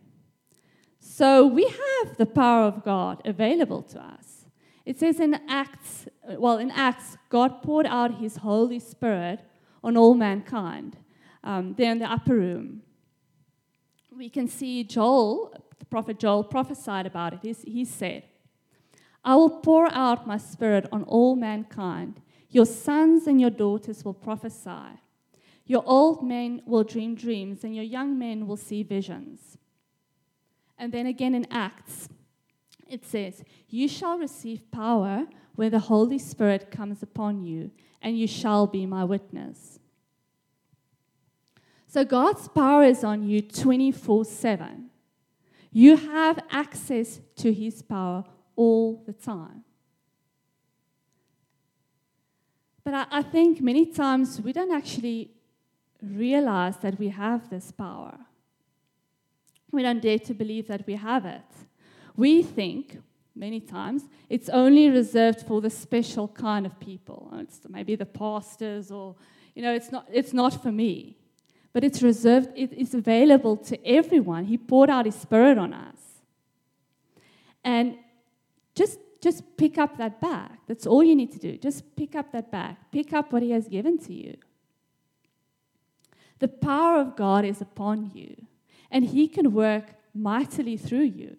So 1.00 1.49
we 1.49 1.64
have 1.64 2.16
the 2.16 2.25
power 2.25 2.62
of 2.62 2.85
God 2.85 3.20
available 3.25 3.82
to 3.82 4.00
us. 4.00 4.46
It 4.85 5.00
says 5.00 5.18
in 5.18 5.40
Acts, 5.49 6.06
well, 6.38 6.58
in 6.58 6.70
Acts, 6.70 7.16
God 7.28 7.64
poured 7.64 7.87
out 7.87 8.18
his 8.18 8.37
Holy 8.37 8.78
Spirit 8.78 9.40
on 9.82 9.96
all 9.96 10.14
mankind 10.14 10.96
um, 11.42 11.75
there 11.76 11.90
in 11.90 11.99
the 11.99 12.08
upper 12.08 12.37
room. 12.37 12.82
We 14.16 14.28
can 14.28 14.46
see 14.46 14.85
Joel, 14.85 15.52
the 15.80 15.87
prophet 15.87 16.20
Joel, 16.20 16.44
prophesied 16.44 17.04
about 17.04 17.32
it. 17.32 17.40
He's, 17.42 17.62
he 17.62 17.85
said, 17.85 18.23
I 19.25 19.35
will 19.35 19.58
pour 19.58 19.92
out 19.92 20.25
my 20.25 20.38
spirit 20.38 20.87
on 20.92 21.02
all 21.02 21.35
mankind. 21.35 22.20
Your 22.49 22.64
sons 22.64 23.26
and 23.26 23.40
your 23.40 23.50
daughters 23.50 24.04
will 24.04 24.14
prophesy. 24.14 25.00
Your 25.66 25.82
old 25.85 26.23
men 26.23 26.62
will 26.64 26.85
dream 26.85 27.14
dreams, 27.14 27.64
and 27.64 27.75
your 27.75 27.85
young 27.85 28.18
men 28.18 28.46
will 28.46 28.56
see 28.56 28.82
visions. 28.82 29.58
And 30.78 30.92
then 30.92 31.06
again 31.06 31.35
in 31.35 31.46
Acts, 31.50 32.08
it 32.88 33.04
says, 33.04 33.42
You 33.68 33.88
shall 33.88 34.18
receive 34.18 34.70
power 34.70 35.26
when 35.56 35.73
the 35.73 35.80
Holy 35.80 36.18
Spirit 36.18 36.70
comes 36.70 37.02
upon 37.02 37.42
you, 37.42 37.73
and 38.00 38.18
you 38.18 38.28
shall 38.28 38.66
be 38.66 38.87
my 38.87 39.04
witness. 39.04 39.80
So 41.88 42.04
God's 42.04 42.46
power 42.49 42.85
is 42.85 43.02
on 43.02 43.25
you 43.25 43.40
24 43.40 44.25
7. 44.25 44.90
You 45.73 45.96
have 45.96 46.38
access 46.50 47.20
to 47.37 47.52
his 47.52 47.82
power 47.82 48.25
all 48.54 49.02
the 49.06 49.12
time. 49.12 49.64
But 52.85 52.94
I, 52.94 53.06
I, 53.11 53.23
think 53.23 53.61
many 53.61 53.85
times 53.85 54.40
we 54.40 54.52
don't 54.52 54.73
actually 54.73 55.36
realize 56.03 56.76
that 56.79 56.99
we 56.99 57.09
have 57.09 57.50
this 57.50 57.73
power. 57.73 58.19
We 59.71 59.83
don't 59.83 60.00
dare 60.00 60.19
to 60.21 60.35
believe 60.35 60.69
that 60.69 60.87
we 60.87 60.95
have 60.95 61.26
it. 61.26 61.43
We 62.17 62.43
think, 62.43 62.99
many 63.35 63.61
times, 63.61 64.05
it's 64.31 64.49
only 64.49 64.88
reserved 64.88 65.43
for 65.43 65.61
the 65.61 65.71
special 65.71 66.29
kind 66.29 66.65
of 66.65 66.79
people. 66.81 67.31
It's 67.35 67.61
maybe 67.69 67.95
the 67.95 68.07
pastors, 68.07 68.91
or, 68.91 69.17
you 69.55 69.62
know, 69.62 69.75
it's 69.75 69.93
not, 69.93 70.07
it's 70.12 70.33
not 70.33 70.62
for 70.62 70.73
me. 70.73 71.19
But 71.73 71.85
it's 71.85 72.03
reserved, 72.03 72.49
it 72.57 72.73
is 72.73 72.95
available 72.95 73.57
to 73.59 73.87
everyone. 73.87 74.47
He 74.47 74.57
poured 74.57 74.88
out 74.88 75.05
His 75.05 75.15
Spirit 75.15 75.59
on 75.59 75.75
us. 75.75 75.99
And 77.62 77.97
just 78.75 78.99
just 79.26 79.57
pick 79.57 79.76
up 79.76 79.97
that 79.99 80.21
bag. 80.21 80.53
That's 80.69 80.87
all 80.87 81.03
you 81.03 81.17
need 81.17 81.33
to 81.33 81.38
do. 81.38 81.57
Just 81.57 81.97
pick 81.97 82.15
up 82.15 82.31
that 82.33 82.53
bag. 82.53 82.76
Pick 82.93 83.12
up 83.12 83.33
what 83.33 83.43
He 83.43 83.50
has 83.50 83.67
given 83.67 83.99
to 83.99 84.12
you. 84.12 84.37
The 86.38 86.49
power 86.49 87.00
of 87.00 87.16
God 87.16 87.45
is 87.45 87.61
upon 87.61 88.11
you, 88.14 88.47
and 88.90 89.05
He 89.05 89.28
can 89.28 89.52
work 89.52 89.95
mightily 90.14 90.76
through 90.76 91.05
you. 91.05 91.37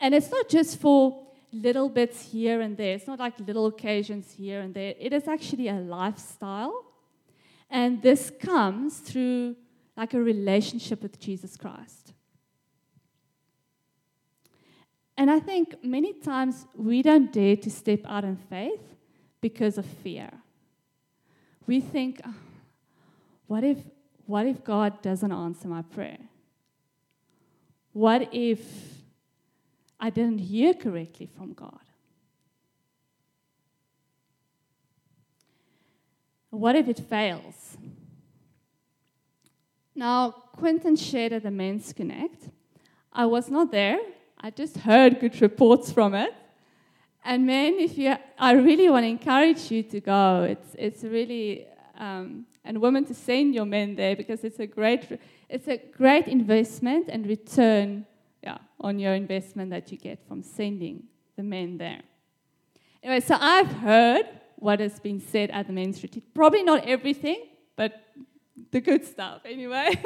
And 0.00 0.14
it's 0.14 0.30
not 0.30 0.48
just 0.48 0.80
for 0.80 1.26
little 1.52 1.88
bits 1.88 2.32
here 2.32 2.60
and 2.60 2.76
there, 2.76 2.94
it's 2.94 3.06
not 3.06 3.18
like 3.18 3.38
little 3.38 3.66
occasions 3.66 4.32
here 4.32 4.60
and 4.60 4.74
there. 4.74 4.94
It 4.98 5.12
is 5.12 5.28
actually 5.28 5.68
a 5.68 5.74
lifestyle. 5.74 6.84
And 7.70 8.02
this 8.02 8.30
comes 8.40 8.98
through 8.98 9.56
like 9.96 10.14
a 10.14 10.20
relationship 10.20 11.02
with 11.02 11.18
Jesus 11.20 11.56
Christ. 11.56 12.12
And 15.16 15.30
I 15.30 15.38
think 15.38 15.82
many 15.82 16.12
times 16.12 16.66
we 16.74 17.02
don't 17.02 17.32
dare 17.32 17.56
to 17.56 17.70
step 17.70 18.00
out 18.04 18.24
in 18.24 18.36
faith 18.36 18.96
because 19.40 19.78
of 19.78 19.86
fear. 19.86 20.30
We 21.66 21.80
think, 21.80 22.20
oh, 22.26 22.34
what 23.46 23.64
if, 23.64 23.78
what 24.26 24.46
if 24.46 24.64
God 24.64 25.02
doesn't 25.02 25.32
answer 25.32 25.68
my 25.68 25.82
prayer? 25.82 26.18
What 27.92 28.28
if 28.32 28.60
I 30.00 30.10
didn't 30.10 30.38
hear 30.38 30.74
correctly 30.74 31.26
from 31.26 31.52
God? 31.52 31.78
What 36.50 36.76
if 36.76 36.88
it 36.88 37.00
fails? 37.00 37.76
Now, 39.94 40.30
Quentin 40.30 40.96
shared 40.96 41.32
at 41.32 41.42
the 41.42 41.50
Men's 41.50 41.92
Connect. 41.92 42.48
I 43.12 43.26
was 43.26 43.48
not 43.48 43.70
there, 43.70 43.98
I 44.40 44.50
just 44.50 44.76
heard 44.78 45.20
good 45.20 45.40
reports 45.40 45.92
from 45.92 46.14
it. 46.14 46.34
And 47.24 47.46
men, 47.46 47.76
if 47.78 47.96
you, 47.96 48.14
I 48.38 48.52
really 48.52 48.90
want 48.90 49.04
to 49.04 49.08
encourage 49.08 49.70
you 49.70 49.82
to 49.84 50.00
go. 50.00 50.42
It's, 50.42 50.76
it's 50.78 51.02
really, 51.04 51.66
um, 51.96 52.44
and 52.64 52.80
women 52.80 53.04
to 53.06 53.14
send 53.14 53.54
your 53.54 53.66
men 53.66 53.94
there 53.96 54.16
because 54.16 54.44
it's 54.44 54.58
a 54.58 54.66
great, 54.66 55.20
it's 55.48 55.68
a 55.68 55.76
great 55.76 56.26
investment 56.28 57.08
and 57.08 57.26
return, 57.26 58.06
yeah, 58.42 58.58
on 58.80 58.98
your 58.98 59.14
investment 59.14 59.70
that 59.70 59.90
you 59.92 59.98
get 59.98 60.26
from 60.26 60.42
sending 60.42 61.04
the 61.36 61.42
men 61.42 61.78
there. 61.78 62.02
Anyway, 63.02 63.20
so 63.20 63.36
I've 63.38 63.68
heard 63.68 64.26
what 64.56 64.80
has 64.80 64.98
been 64.98 65.20
said 65.20 65.50
at 65.50 65.66
the 65.66 65.72
men's 65.72 66.02
retreat. 66.02 66.32
Probably 66.34 66.62
not 66.62 66.86
everything, 66.86 67.44
but 67.76 67.92
the 68.70 68.80
good 68.80 69.04
stuff 69.04 69.42
anyway. 69.44 69.94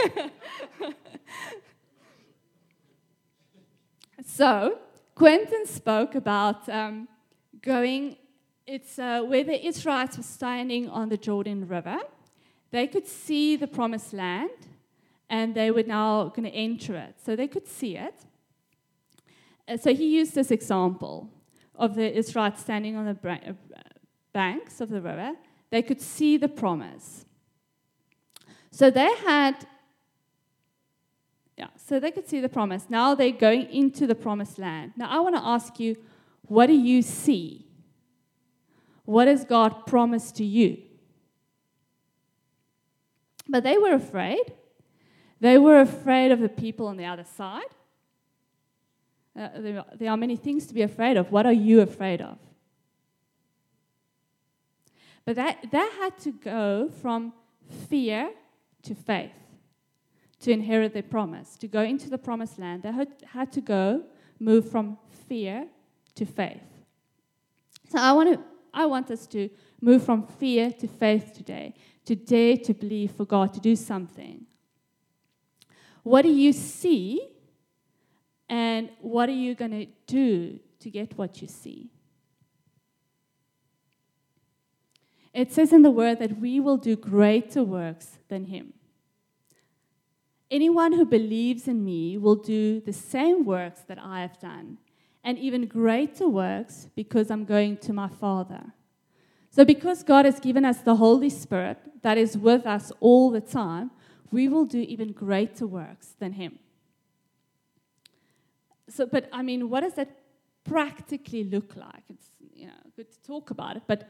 So, 4.39 4.79
Quentin 5.15 5.67
spoke 5.67 6.15
about 6.15 6.69
um, 6.69 7.09
going, 7.63 8.17
it's 8.67 8.99
uh, 8.99 9.23
where 9.23 9.43
the 9.43 9.67
Israelites 9.67 10.17
were 10.17 10.23
standing 10.23 10.89
on 10.89 11.09
the 11.09 11.17
Jordan 11.17 11.67
River. 11.67 11.99
They 12.71 12.87
could 12.87 13.07
see 13.07 13.57
the 13.57 13.67
promised 13.67 14.13
land, 14.13 14.51
and 15.31 15.55
they 15.55 15.71
were 15.71 15.83
now 15.83 16.29
going 16.29 16.45
to 16.45 16.55
enter 16.55 16.95
it. 16.97 17.17
So 17.25 17.35
they 17.35 17.49
could 17.49 17.67
see 17.67 17.97
it. 17.97 18.15
Uh, 19.67 19.77
so 19.77 19.95
he 19.95 20.17
used 20.17 20.35
this 20.35 20.51
example 20.51 21.31
of 21.75 21.95
the 21.95 22.17
Israelites 22.17 22.61
standing 22.61 22.97
on 22.97 23.05
the 23.07 23.31
uh, 23.31 23.53
banks 24.33 24.81
of 24.81 24.89
the 24.91 25.01
river. 25.01 25.33
They 25.71 25.83
could 25.83 26.01
see 26.01 26.37
the 26.37 26.49
promise. 26.49 27.25
So 28.71 28.91
they 28.91 29.15
had 29.17 29.67
yeah, 31.59 31.67
so 31.77 31.99
they 31.99 32.13
could 32.13 32.29
see 32.29 32.41
the 32.41 32.49
promise. 32.49 32.87
Now 32.89 33.17
they're 33.17 33.33
going 33.33 33.69
into 33.71 34.07
the 34.07 34.15
promised 34.15 34.61
land. 34.61 34.93
Now 34.97 35.11
I 35.11 35.19
want 35.19 35.35
to 35.35 35.43
ask 35.43 35.81
you, 35.81 35.97
what 36.43 36.67
do 36.67 36.73
you 36.73 37.03
see? 37.03 37.67
What 39.05 39.27
has 39.27 39.45
God 39.45 39.85
promised 39.85 40.37
to 40.37 40.45
you? 40.45 40.79
But 43.49 43.65
they 43.65 43.79
were 43.79 43.95
afraid. 43.95 44.53
They 45.41 45.59
were 45.59 45.81
afraid 45.81 46.33
of 46.33 46.41
the 46.41 46.49
people 46.49 46.87
on 46.87 46.97
the 46.97 47.05
other 47.05 47.25
side. 47.25 47.63
Uh, 49.39 49.49
there, 49.99 50.11
are 50.11 50.17
many 50.17 50.37
things 50.37 50.67
to 50.67 50.75
be 50.75 50.83
afraid 50.83 51.17
of. 51.17 51.31
What 51.31 51.47
are 51.47 51.53
you 51.53 51.81
afraid 51.81 52.21
of? 52.21 52.39
But 55.25 55.37
that, 55.37 55.71
that 55.71 55.93
had 56.01 56.19
to 56.21 56.33
go 56.33 56.91
from 57.01 57.33
fear 57.89 58.31
to 58.83 58.95
faith 58.95 59.33
to 60.41 60.53
inherit 60.53 60.95
the 60.95 61.03
promise, 61.03 61.57
to 61.57 61.67
go 61.67 61.83
into 61.83 62.09
the 62.09 62.19
promised 62.19 62.59
land, 62.59 62.83
they 62.83 62.93
had 63.27 63.53
to 63.53 63.61
go, 63.61 64.05
move 64.39 64.71
from 64.71 64.97
fear 65.29 65.67
to 66.15 66.25
faith. 66.25 66.63
So 67.89 67.99
I 67.99 68.13
want, 68.13 68.35
to, 68.35 68.41
I 68.73 68.87
want 68.87 69.11
us 69.11 69.27
to 69.29 69.49
move 69.81 70.05
from 70.05 70.27
fear 70.27 70.73
to 70.73 70.89
faith 70.89 71.33
today, 71.35 71.75
to 72.05 72.15
dare 72.17 72.57
to 72.57 72.75
believe 72.75 73.13
for 73.13 73.25
God 73.25 73.53
to 73.55 73.61
do 73.61 73.77
something. 73.77 74.47
What 76.03 76.23
do 76.23 76.31
you 76.31 76.53
see, 76.53 77.29
and 78.49 78.91
what 79.01 79.29
are 79.29 79.33
you 79.33 79.55
going 79.55 79.73
to 79.73 79.87
do 80.07 80.59
to 80.81 80.91
get 80.91 81.19
what 81.19 81.43
you 81.43 81.49
see? 81.49 81.91
It 85.35 85.53
says 85.53 85.73
in 85.73 85.83
the 85.83 85.91
word 85.91 86.19
that 86.19 86.41
we 86.41 86.59
will 86.59 86.79
do 86.79 86.97
greater 86.97 87.63
works 87.63 88.19
than 88.29 88.47
him. 88.47 88.73
Anyone 90.51 90.95
who 90.95 91.05
believes 91.05 91.69
in 91.69 91.85
me 91.85 92.17
will 92.17 92.35
do 92.35 92.81
the 92.81 92.93
same 92.93 93.45
works 93.45 93.83
that 93.83 93.99
I 93.99 94.23
have 94.23 94.41
done, 94.41 94.79
and 95.23 95.39
even 95.39 95.67
greater 95.67 96.27
works 96.27 96.89
because 96.97 97.31
I'm 97.31 97.45
going 97.45 97.77
to 97.79 97.93
my 97.93 98.09
Father. 98.09 98.73
So, 99.59 99.65
because 99.65 100.05
God 100.05 100.25
has 100.25 100.39
given 100.39 100.65
us 100.65 100.79
the 100.79 100.95
Holy 100.95 101.29
Spirit 101.29 101.79
that 102.03 102.17
is 102.17 102.39
with 102.39 102.65
us 102.65 102.93
all 103.01 103.33
the 103.33 103.41
time, 103.41 103.91
we 104.31 104.47
will 104.47 104.65
do 104.65 104.79
even 104.79 105.11
greater 105.11 105.67
works 105.67 106.15
than 106.21 106.35
Him. 106.35 106.61
So, 108.89 109.05
but 109.05 109.29
I 109.33 109.43
mean, 109.43 109.69
what 109.69 109.81
does 109.81 109.95
that 109.95 110.11
practically 110.63 111.43
look 111.43 111.75
like? 111.75 112.05
It's 112.09 112.29
you 112.55 112.69
know 112.69 112.73
good 112.95 113.11
to 113.11 113.21
talk 113.23 113.51
about 113.51 113.77
it, 113.77 113.83
but 113.89 114.09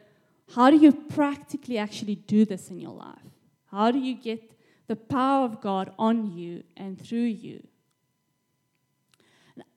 how 0.55 0.69
do 0.71 0.77
you 0.77 0.93
practically 0.93 1.79
actually 1.79 2.17
do 2.17 2.45
this 2.45 2.69
in 2.69 2.79
your 2.79 2.93
life? 2.93 3.33
How 3.71 3.91
do 3.91 3.99
you 3.99 4.17
get 4.17 4.53
the 4.87 4.97
power 4.97 5.47
of 5.47 5.63
God 5.63 5.93
on 5.99 6.37
you 6.37 6.65
and 6.77 7.01
through 7.01 7.31
you. 7.47 7.67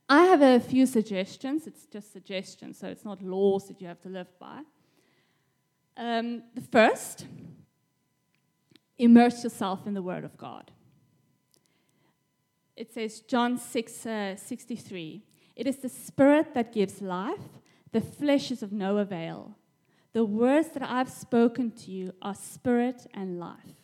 I 0.09 0.23
have 0.23 0.41
a 0.41 0.59
few 0.59 0.85
suggestions. 0.85 1.67
It's 1.67 1.85
just 1.85 2.11
suggestions, 2.11 2.77
so 2.77 2.87
it's 2.87 3.05
not 3.05 3.21
laws 3.21 3.69
that 3.69 3.79
you 3.79 3.87
have 3.87 4.01
to 4.01 4.09
live 4.09 4.27
by. 4.37 4.61
Um, 6.01 6.41
the 6.55 6.62
first, 6.62 7.27
immerse 8.98 9.43
yourself 9.43 9.86
in 9.86 9.93
the 9.93 10.01
Word 10.01 10.24
of 10.24 10.36
God. 10.36 10.72
It 12.75 12.91
says, 12.91 13.20
John 13.20 13.60
6 13.60 14.05
uh, 14.08 14.36
63, 14.36 15.22
it 15.55 15.67
is 15.67 15.77
the 15.77 15.89
Spirit 15.89 16.55
that 16.55 16.74
gives 16.74 17.03
life, 17.03 17.62
the 17.91 18.01
flesh 18.01 18.50
is 18.50 18.63
of 18.63 18.72
no 18.72 18.98
avail. 18.98 19.55
The 20.13 20.25
words 20.25 20.70
that 20.70 20.81
I've 20.81 21.12
spoken 21.12 21.70
to 21.70 21.91
you 21.91 22.15
are 22.20 22.34
spirit 22.34 23.05
and 23.13 23.39
life. 23.39 23.77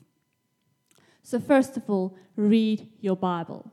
So, 1.21 1.39
first 1.39 1.77
of 1.77 1.87
all, 1.87 2.17
read 2.35 2.89
your 2.99 3.15
Bible. 3.15 3.71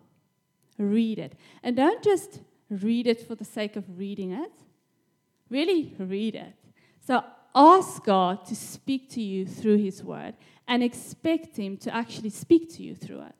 Read 0.76 1.18
it. 1.18 1.34
And 1.62 1.76
don't 1.76 2.04
just 2.04 2.40
read 2.68 3.06
it 3.06 3.26
for 3.26 3.36
the 3.36 3.44
sake 3.44 3.74
of 3.74 3.98
reading 3.98 4.32
it, 4.32 4.52
really 5.48 5.94
read 5.98 6.34
it. 6.34 6.52
So, 7.00 7.24
ask 7.54 8.04
God 8.04 8.44
to 8.46 8.56
speak 8.56 9.10
to 9.10 9.22
you 9.22 9.46
through 9.46 9.76
His 9.76 10.02
Word 10.02 10.34
and 10.66 10.82
expect 10.82 11.56
Him 11.56 11.76
to 11.78 11.94
actually 11.94 12.30
speak 12.30 12.72
to 12.74 12.82
you 12.82 12.94
through 12.94 13.22
it. 13.22 13.34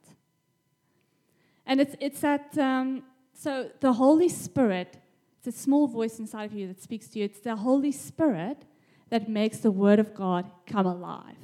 And 1.67 1.81
it's, 1.81 1.97
it's 2.01 2.21
that, 2.21 2.57
um, 2.59 3.03
so 3.33 3.71
the 3.81 3.95
Holy 3.95 4.29
Spirit, 4.29 4.99
it's 5.39 5.57
a 5.57 5.61
small 5.61 5.87
voice 5.87 6.19
inside 6.19 6.45
of 6.45 6.53
you 6.55 6.67
that 6.69 6.83
speaks 6.83 7.09
to 7.09 7.19
you. 7.19 7.25
It's 7.25 7.41
the 7.41 7.57
Holy 7.57 7.93
Spirit 7.93 8.59
that 9.11 9.29
makes 9.29 9.59
the 9.59 9.71
Word 9.71 9.99
of 9.99 10.15
God 10.15 10.51
come 10.67 10.87
alive. 10.87 11.37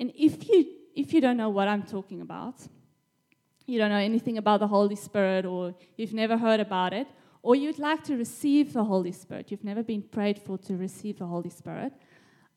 And 0.00 0.12
if 0.16 0.48
you, 0.48 0.66
if 0.94 1.12
you 1.12 1.20
don't 1.20 1.36
know 1.36 1.50
what 1.50 1.68
I'm 1.68 1.82
talking 1.82 2.20
about, 2.20 2.56
you 3.66 3.78
don't 3.78 3.90
know 3.90 3.96
anything 3.98 4.38
about 4.38 4.60
the 4.60 4.68
Holy 4.68 4.96
Spirit, 4.96 5.44
or 5.44 5.74
you've 5.96 6.14
never 6.14 6.38
heard 6.38 6.60
about 6.60 6.94
it, 6.94 7.06
or 7.48 7.56
you'd 7.56 7.78
like 7.78 8.04
to 8.04 8.14
receive 8.14 8.74
the 8.74 8.84
Holy 8.84 9.10
Spirit, 9.10 9.50
you've 9.50 9.64
never 9.64 9.82
been 9.82 10.02
prayed 10.02 10.38
for 10.38 10.58
to 10.58 10.76
receive 10.76 11.18
the 11.18 11.24
Holy 11.24 11.48
Spirit, 11.48 11.94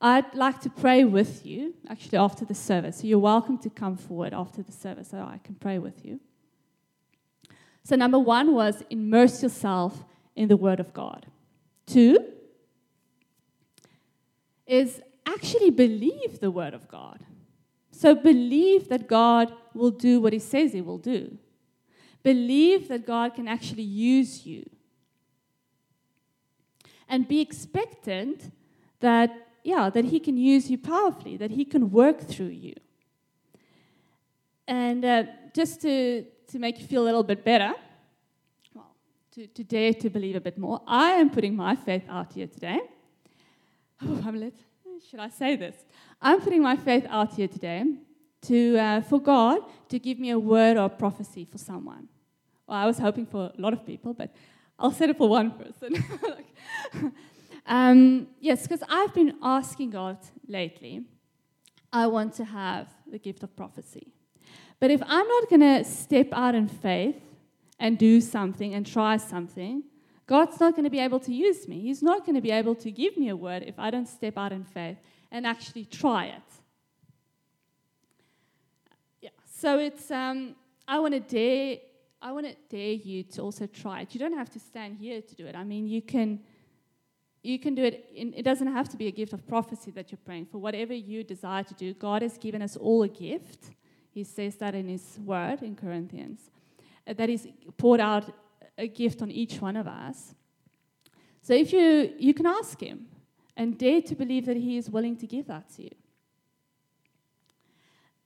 I'd 0.01 0.36
like 0.36 0.60
to 0.63 0.69
pray 0.69 1.05
with 1.05 1.45
you, 1.45 1.75
actually, 1.88 2.17
after 2.17 2.43
the 2.43 2.53
service. 2.53 2.98
So 2.98 3.07
you're 3.07 3.17
welcome 3.17 3.57
to 3.60 3.69
come 3.69 3.95
forward 3.95 4.33
after 4.33 4.62
the 4.62 4.74
service 4.74 5.12
so 5.12 5.19
I 5.19 5.39
can 5.45 5.55
pray 5.55 5.79
with 5.79 6.03
you. 6.03 6.19
So, 7.86 7.95
number 7.95 8.19
one 8.19 8.53
was 8.53 8.83
immerse 8.89 9.41
yourself 9.41 10.03
in 10.36 10.50
the 10.50 10.57
Word 10.57 10.81
of 10.81 10.91
God. 10.91 11.25
Two 11.86 12.17
is 14.67 15.01
actually 15.25 15.69
believe 15.69 16.41
the 16.41 16.51
Word 16.51 16.74
of 16.74 16.89
God. 16.89 17.24
So, 17.91 18.13
believe 18.13 18.89
that 18.89 19.07
God 19.07 19.53
will 19.74 19.91
do 19.91 20.19
what 20.19 20.33
He 20.33 20.39
says 20.39 20.74
He 20.74 20.81
will 20.81 20.98
do. 20.98 21.38
Believe 22.24 22.89
that 22.89 23.07
God 23.07 23.36
can 23.36 23.48
actually 23.48 23.83
use 23.83 24.45
you. 24.45 24.65
And 27.12 27.27
be 27.27 27.41
expectant 27.41 28.51
that 29.01 29.30
yeah, 29.63 29.89
that 29.89 30.06
He 30.06 30.20
can 30.20 30.38
use 30.38 30.70
you 30.70 30.77
powerfully, 30.77 31.38
that 31.38 31.51
He 31.51 31.65
can 31.65 31.91
work 31.91 32.22
through 32.22 32.53
you. 32.65 32.74
And 34.68 35.03
uh, 35.03 35.24
just 35.53 35.82
to, 35.82 36.25
to 36.48 36.60
make 36.60 36.80
you 36.80 36.88
feel 36.88 37.03
a 37.03 37.08
little 37.10 37.24
bit 37.24 37.44
better, 37.44 37.74
well, 38.74 38.96
to, 39.34 39.48
to 39.48 39.63
dare 39.63 39.94
to 39.94 40.10
believe 40.10 40.36
a 40.36 40.39
bit 40.39 40.58
more, 40.58 40.82
I 40.88 41.12
am 41.12 41.30
putting 41.30 41.56
my 41.56 41.75
faith 41.75 42.03
out 42.10 42.34
here 42.34 42.48
today. 42.48 42.80
Oh, 44.01 44.15
Hamlet, 44.22 44.56
should 45.10 45.20
I 45.20 45.30
say 45.30 45.56
this? 45.56 45.75
I'm 46.22 46.41
putting 46.41 46.62
my 46.62 46.75
faith 46.75 47.06
out 47.10 47.34
here 47.34 47.48
today 47.48 47.84
to, 48.44 48.77
uh, 48.77 49.01
for 49.01 49.20
God 49.20 49.60
to 49.89 50.00
give 50.00 50.20
me 50.20 50.32
a 50.32 50.39
word 50.39 50.77
or 50.77 50.86
a 50.86 50.89
prophecy 50.89 51.46
for 51.46 51.58
someone. 51.58 52.08
Well, 52.65 52.77
I 52.77 52.86
was 52.86 52.98
hoping 52.98 53.25
for 53.25 53.51
a 53.56 53.62
lot 53.62 53.74
of 53.74 53.86
people, 53.86 54.13
but 54.13 54.34
I'll 54.81 54.91
set 54.91 55.09
it 55.09 55.17
for 55.17 55.29
one 55.29 55.51
person. 55.51 56.03
Um, 57.65 58.27
yes, 58.39 58.63
because 58.63 58.83
I've 58.89 59.13
been 59.13 59.35
asking 59.41 59.91
God 59.91 60.17
lately, 60.48 61.05
I 61.94 62.07
want 62.07 62.33
to 62.35 62.44
have 62.46 62.87
the 63.09 63.20
gift 63.20 63.44
of 63.44 63.55
prophecy. 63.55 64.07
But 64.79 64.91
if 64.91 65.01
I'm 65.05 65.27
not 65.27 65.50
going 65.50 65.61
to 65.61 65.83
step 65.83 66.29
out 66.33 66.55
in 66.55 66.67
faith 66.67 67.22
and 67.79 67.98
do 67.98 68.20
something 68.20 68.74
and 68.74 68.85
try 68.85 69.17
something, 69.17 69.83
God's 70.25 70.59
not 70.59 70.74
going 70.74 70.85
to 70.85 70.89
be 70.89 71.00
able 71.00 71.20
to 71.22 71.33
use 71.33 71.67
me. 71.67 71.79
He's 71.81 72.01
not 72.01 72.25
going 72.25 72.35
to 72.35 72.41
be 72.41 72.51
able 72.51 72.75
to 72.75 72.91
give 72.91 73.17
me 73.17 73.29
a 73.29 73.35
word 73.35 73.63
if 73.65 73.77
I 73.77 73.89
don't 73.91 74.07
step 74.07 74.37
out 74.37 74.51
in 74.51 74.63
faith 74.63 74.98
and 75.31 75.46
actually 75.46 75.85
try 75.85 76.25
it. 76.25 76.41
Yeah. 79.22 79.29
So 79.46 79.77
it's 79.77 80.09
um, 80.09 80.55
I 80.87 81.00
want 81.00 81.13
to 81.13 81.20
dare 81.20 81.77
I 82.22 82.31
want 82.31 82.46
to 82.46 82.55
dare 82.70 82.94
you 82.94 83.24
to 83.24 83.42
also 83.42 83.66
try 83.66 84.01
it. 84.01 84.14
You 84.14 84.20
don't 84.20 84.38
have 84.38 84.50
to 84.51 84.60
stand 84.60 84.98
here 84.98 85.22
to 85.22 85.36
do 85.36 85.48
it. 85.48 85.55
I 85.55 85.64
mean, 85.64 85.88
you 85.88 86.01
can 86.01 86.40
you 87.44 87.57
can 87.57 87.74
do 87.74 87.84
it, 87.84 88.07
in, 88.14 88.34
it 88.36 88.44
doesn't 88.44 88.72
have 88.72 88.88
to 88.90 88.98
be 88.98 89.07
a 89.07 89.12
gift 89.12 89.34
of 89.34 89.48
prophecy 89.48 89.90
that 89.92 90.12
you're 90.12 90.20
praying 90.24 90.46
for. 90.46 90.60
Whatever 90.60 90.94
you 90.94 91.24
desire 91.24 91.64
to 91.64 91.74
do, 91.74 91.94
God 91.94 92.22
has 92.22 92.38
given 92.38 92.62
us 92.62 92.77
all 92.77 93.01
a 93.01 93.07
gift. 93.07 93.72
He 94.12 94.24
says 94.24 94.57
that 94.57 94.75
in 94.75 94.88
His 94.88 95.18
word 95.25 95.64
in 95.64 95.75
Corinthians, 95.75 96.51
uh, 97.07 97.14
that 97.14 97.29
He's 97.29 97.48
poured 97.77 98.00
out 98.00 98.31
a 98.77 98.88
gift 98.88 99.24
on 99.24 99.31
each 99.31 99.60
one 99.60 99.75
of 99.75 99.88
us. 99.88 100.36
So 101.42 101.53
if 101.53 101.74
you, 101.74 102.14
you 102.20 102.34
can 102.36 102.46
ask 102.46 102.79
Him 102.79 103.07
and 103.57 103.77
dare 103.77 104.01
to 104.03 104.16
believe 104.16 104.46
that 104.46 104.57
He 104.57 104.77
is 104.77 104.90
willing 104.90 105.18
to 105.18 105.25
give 105.25 105.48
that 105.48 105.68
to 105.75 105.84
you. 105.84 105.96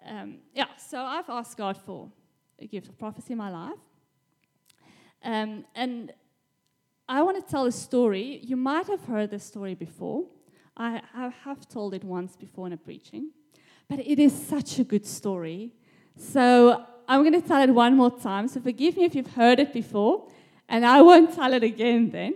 Um, 0.05 0.39
yeah, 0.53 0.67
so 0.77 0.99
I've 0.99 1.29
asked 1.29 1.57
God 1.57 1.77
for 1.77 2.11
a 2.59 2.67
gift 2.67 2.87
of 2.87 2.97
prophecy 2.97 3.33
in 3.33 3.37
my 3.37 3.49
life. 3.49 3.79
Um, 5.23 5.65
and 5.75 6.13
I 7.07 7.21
want 7.21 7.43
to 7.43 7.51
tell 7.51 7.65
a 7.65 7.71
story. 7.71 8.39
You 8.43 8.55
might 8.55 8.87
have 8.87 9.03
heard 9.05 9.31
this 9.31 9.43
story 9.43 9.75
before. 9.75 10.25
I, 10.77 11.01
have 11.43 11.67
told 11.69 11.93
it 11.93 12.03
once 12.03 12.35
before 12.35 12.67
in 12.67 12.73
a 12.73 12.77
preaching, 12.77 13.31
but 13.87 13.99
it 13.99 14.19
is 14.19 14.33
such 14.33 14.77
a 14.77 14.83
good 14.83 15.05
story. 15.05 15.73
So 16.17 16.85
I'm 17.07 17.21
going 17.21 17.39
to 17.39 17.47
tell 17.47 17.61
it 17.61 17.69
one 17.69 17.95
more 17.95 18.19
time. 18.19 18.47
So 18.47 18.59
forgive 18.59 18.97
me 18.97 19.05
if 19.05 19.15
you've 19.15 19.35
heard 19.35 19.59
it 19.59 19.71
before, 19.71 20.27
and 20.67 20.85
I 20.85 21.01
won't 21.01 21.33
tell 21.33 21.53
it 21.53 21.63
again 21.63 22.09
then. 22.09 22.35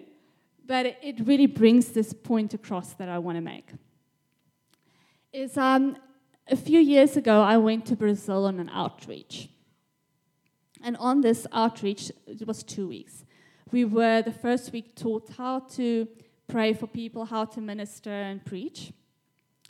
But 0.65 0.97
it 1.01 1.19
really 1.25 1.47
brings 1.47 1.89
this 1.89 2.13
point 2.13 2.53
across 2.53 2.93
that 2.93 3.09
I 3.09 3.17
want 3.17 3.37
to 3.37 3.41
make. 3.41 3.71
Is 5.33 5.57
um, 5.57 5.97
a 6.47 6.55
few 6.55 6.79
years 6.79 7.17
ago, 7.17 7.41
I 7.41 7.57
went 7.57 7.85
to 7.87 7.95
Brazil 7.95 8.45
on 8.45 8.59
an 8.59 8.69
outreach. 8.69 9.49
And 10.81 10.95
on 10.97 11.21
this 11.21 11.45
outreach, 11.51 12.11
it 12.25 12.47
was 12.47 12.63
two 12.63 12.87
weeks. 12.87 13.25
We 13.71 13.85
were 13.85 14.21
the 14.21 14.31
first 14.31 14.71
week 14.71 14.95
taught 14.95 15.29
how 15.37 15.59
to 15.75 16.07
pray 16.47 16.73
for 16.73 16.87
people, 16.87 17.25
how 17.25 17.45
to 17.45 17.61
minister 17.61 18.11
and 18.11 18.43
preach. 18.43 18.91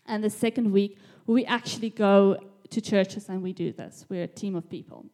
And 0.06 0.24
the 0.24 0.30
second 0.30 0.72
week, 0.72 0.98
we 1.28 1.46
actually 1.46 1.90
go 1.90 2.38
to 2.70 2.82
churches 2.82 3.30
and 3.30 3.44
we 3.44 3.54
do 3.54 3.72
this. 3.72 4.06
We're 4.10 4.24
a 4.24 4.28
team 4.28 4.56
of 4.56 4.70
people. 4.70 5.06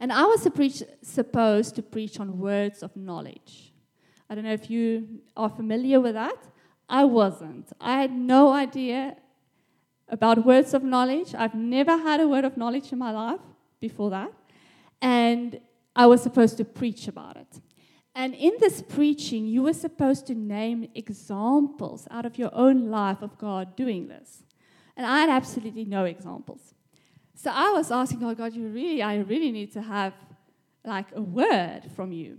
And 0.00 0.12
I 0.12 0.24
was 0.24 0.48
preach, 0.54 0.82
supposed 1.02 1.76
to 1.76 1.82
preach 1.82 2.18
on 2.18 2.38
words 2.38 2.82
of 2.82 2.96
knowledge. 2.96 3.72
I 4.28 4.34
don't 4.34 4.44
know 4.44 4.52
if 4.52 4.68
you 4.70 5.20
are 5.36 5.48
familiar 5.48 6.00
with 6.00 6.14
that. 6.14 6.38
I 6.88 7.04
wasn't. 7.04 7.72
I 7.80 8.00
had 8.00 8.12
no 8.12 8.50
idea 8.52 9.16
about 10.08 10.44
words 10.44 10.74
of 10.74 10.82
knowledge. 10.82 11.34
I've 11.34 11.54
never 11.54 11.96
had 11.96 12.20
a 12.20 12.26
word 12.26 12.44
of 12.44 12.56
knowledge 12.56 12.92
in 12.92 12.98
my 12.98 13.12
life 13.12 13.40
before 13.80 14.10
that. 14.10 14.32
And 15.02 15.60
I 15.94 16.06
was 16.06 16.22
supposed 16.22 16.56
to 16.56 16.64
preach 16.64 17.08
about 17.08 17.36
it. 17.36 17.60
And 18.14 18.34
in 18.34 18.52
this 18.60 18.82
preaching, 18.82 19.46
you 19.46 19.62
were 19.62 19.72
supposed 19.72 20.26
to 20.28 20.34
name 20.34 20.88
examples 20.94 22.06
out 22.10 22.24
of 22.24 22.38
your 22.38 22.50
own 22.54 22.88
life 22.88 23.20
of 23.20 23.36
God 23.38 23.74
doing 23.74 24.08
this. 24.08 24.44
And 24.96 25.06
I 25.06 25.20
had 25.20 25.30
absolutely 25.30 25.84
no 25.84 26.04
examples. 26.04 26.74
So 27.34 27.50
I 27.52 27.70
was 27.70 27.90
asking 27.90 28.22
oh 28.22 28.34
God, 28.34 28.52
you 28.52 28.68
really, 28.68 29.02
I 29.02 29.16
really 29.16 29.50
need 29.50 29.72
to 29.72 29.82
have 29.82 30.12
like 30.84 31.06
a 31.14 31.22
word 31.22 31.82
from 31.96 32.12
you. 32.12 32.38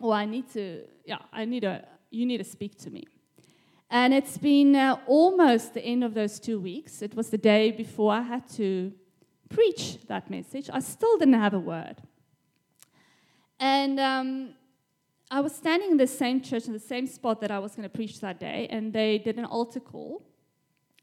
Or 0.00 0.14
I 0.14 0.26
need 0.26 0.50
to, 0.52 0.84
yeah, 1.04 1.18
I 1.32 1.44
need 1.44 1.64
a, 1.64 1.86
you 2.10 2.26
need 2.26 2.38
to 2.38 2.44
speak 2.44 2.78
to 2.78 2.90
me. 2.90 3.04
And 3.90 4.14
it's 4.14 4.38
been 4.38 4.74
uh, 4.76 4.96
almost 5.06 5.74
the 5.74 5.82
end 5.82 6.04
of 6.04 6.14
those 6.14 6.38
two 6.38 6.60
weeks. 6.60 7.02
It 7.02 7.14
was 7.14 7.30
the 7.30 7.38
day 7.38 7.70
before 7.70 8.12
I 8.12 8.22
had 8.22 8.48
to 8.50 8.92
preach 9.52 9.98
that 10.06 10.30
message. 10.30 10.70
I 10.72 10.80
still 10.80 11.18
didn't 11.18 11.40
have 11.46 11.54
a 11.54 11.60
word. 11.60 11.96
And 13.60 14.00
um, 14.00 14.54
I 15.30 15.40
was 15.40 15.54
standing 15.54 15.92
in 15.92 15.96
the 15.96 16.06
same 16.06 16.40
church 16.40 16.66
in 16.66 16.72
the 16.72 16.78
same 16.94 17.06
spot 17.06 17.40
that 17.40 17.50
I 17.50 17.58
was 17.58 17.76
going 17.76 17.88
to 17.88 17.94
preach 17.94 18.20
that 18.20 18.40
day, 18.40 18.66
and 18.70 18.92
they 18.92 19.18
did 19.18 19.38
an 19.38 19.44
altar 19.44 19.80
call. 19.80 20.22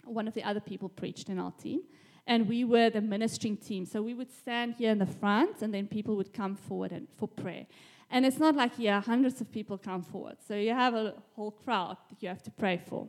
One 0.04 0.28
of 0.28 0.34
the 0.34 0.44
other 0.44 0.60
people 0.60 0.90
preached 0.90 1.30
in 1.30 1.40
our 1.40 1.52
team, 1.52 1.82
and 2.28 2.48
we 2.48 2.64
were 2.64 2.90
the 2.90 3.02
ministering 3.02 3.58
team. 3.58 3.86
So 3.86 4.02
we 4.02 4.14
would 4.14 4.32
stand 4.32 4.76
here 4.78 4.92
in 4.92 4.98
the 4.98 5.06
front, 5.06 5.62
and 5.62 5.74
then 5.74 5.88
people 5.88 6.16
would 6.18 6.34
come 6.34 6.56
forward 6.56 6.92
and, 6.92 7.08
for 7.16 7.28
prayer. 7.28 7.66
And 8.12 8.26
it's 8.26 8.40
not 8.40 8.56
like 8.56 8.74
yeah, 8.78 9.02
hundreds 9.02 9.40
of 9.40 9.52
people 9.52 9.78
come 9.78 10.02
forward. 10.02 10.38
So 10.48 10.56
you 10.56 10.74
have 10.74 10.96
a 10.96 11.14
whole 11.36 11.52
crowd 11.52 11.98
that 12.10 12.22
you 12.22 12.30
have 12.30 12.44
to 12.44 12.52
pray 12.52 12.82
for. 12.90 13.08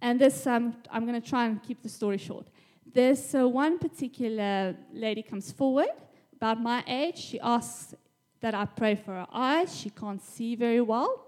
And 0.00 0.20
this, 0.20 0.46
um, 0.46 0.76
I'm 0.90 1.06
going 1.06 1.20
to 1.20 1.26
try 1.26 1.46
and 1.46 1.62
keep 1.62 1.82
the 1.82 1.88
story 1.88 2.18
short. 2.18 2.46
There's 2.96 3.34
uh, 3.34 3.46
one 3.46 3.78
particular 3.78 4.74
lady 4.90 5.22
comes 5.22 5.52
forward 5.52 5.92
about 6.34 6.58
my 6.62 6.82
age. 6.86 7.18
She 7.18 7.38
asks 7.40 7.94
that 8.40 8.54
I 8.54 8.64
pray 8.64 8.94
for 8.94 9.12
her 9.12 9.26
eyes. 9.30 9.78
She 9.78 9.90
can't 9.90 10.22
see 10.22 10.56
very 10.56 10.80
well. 10.80 11.26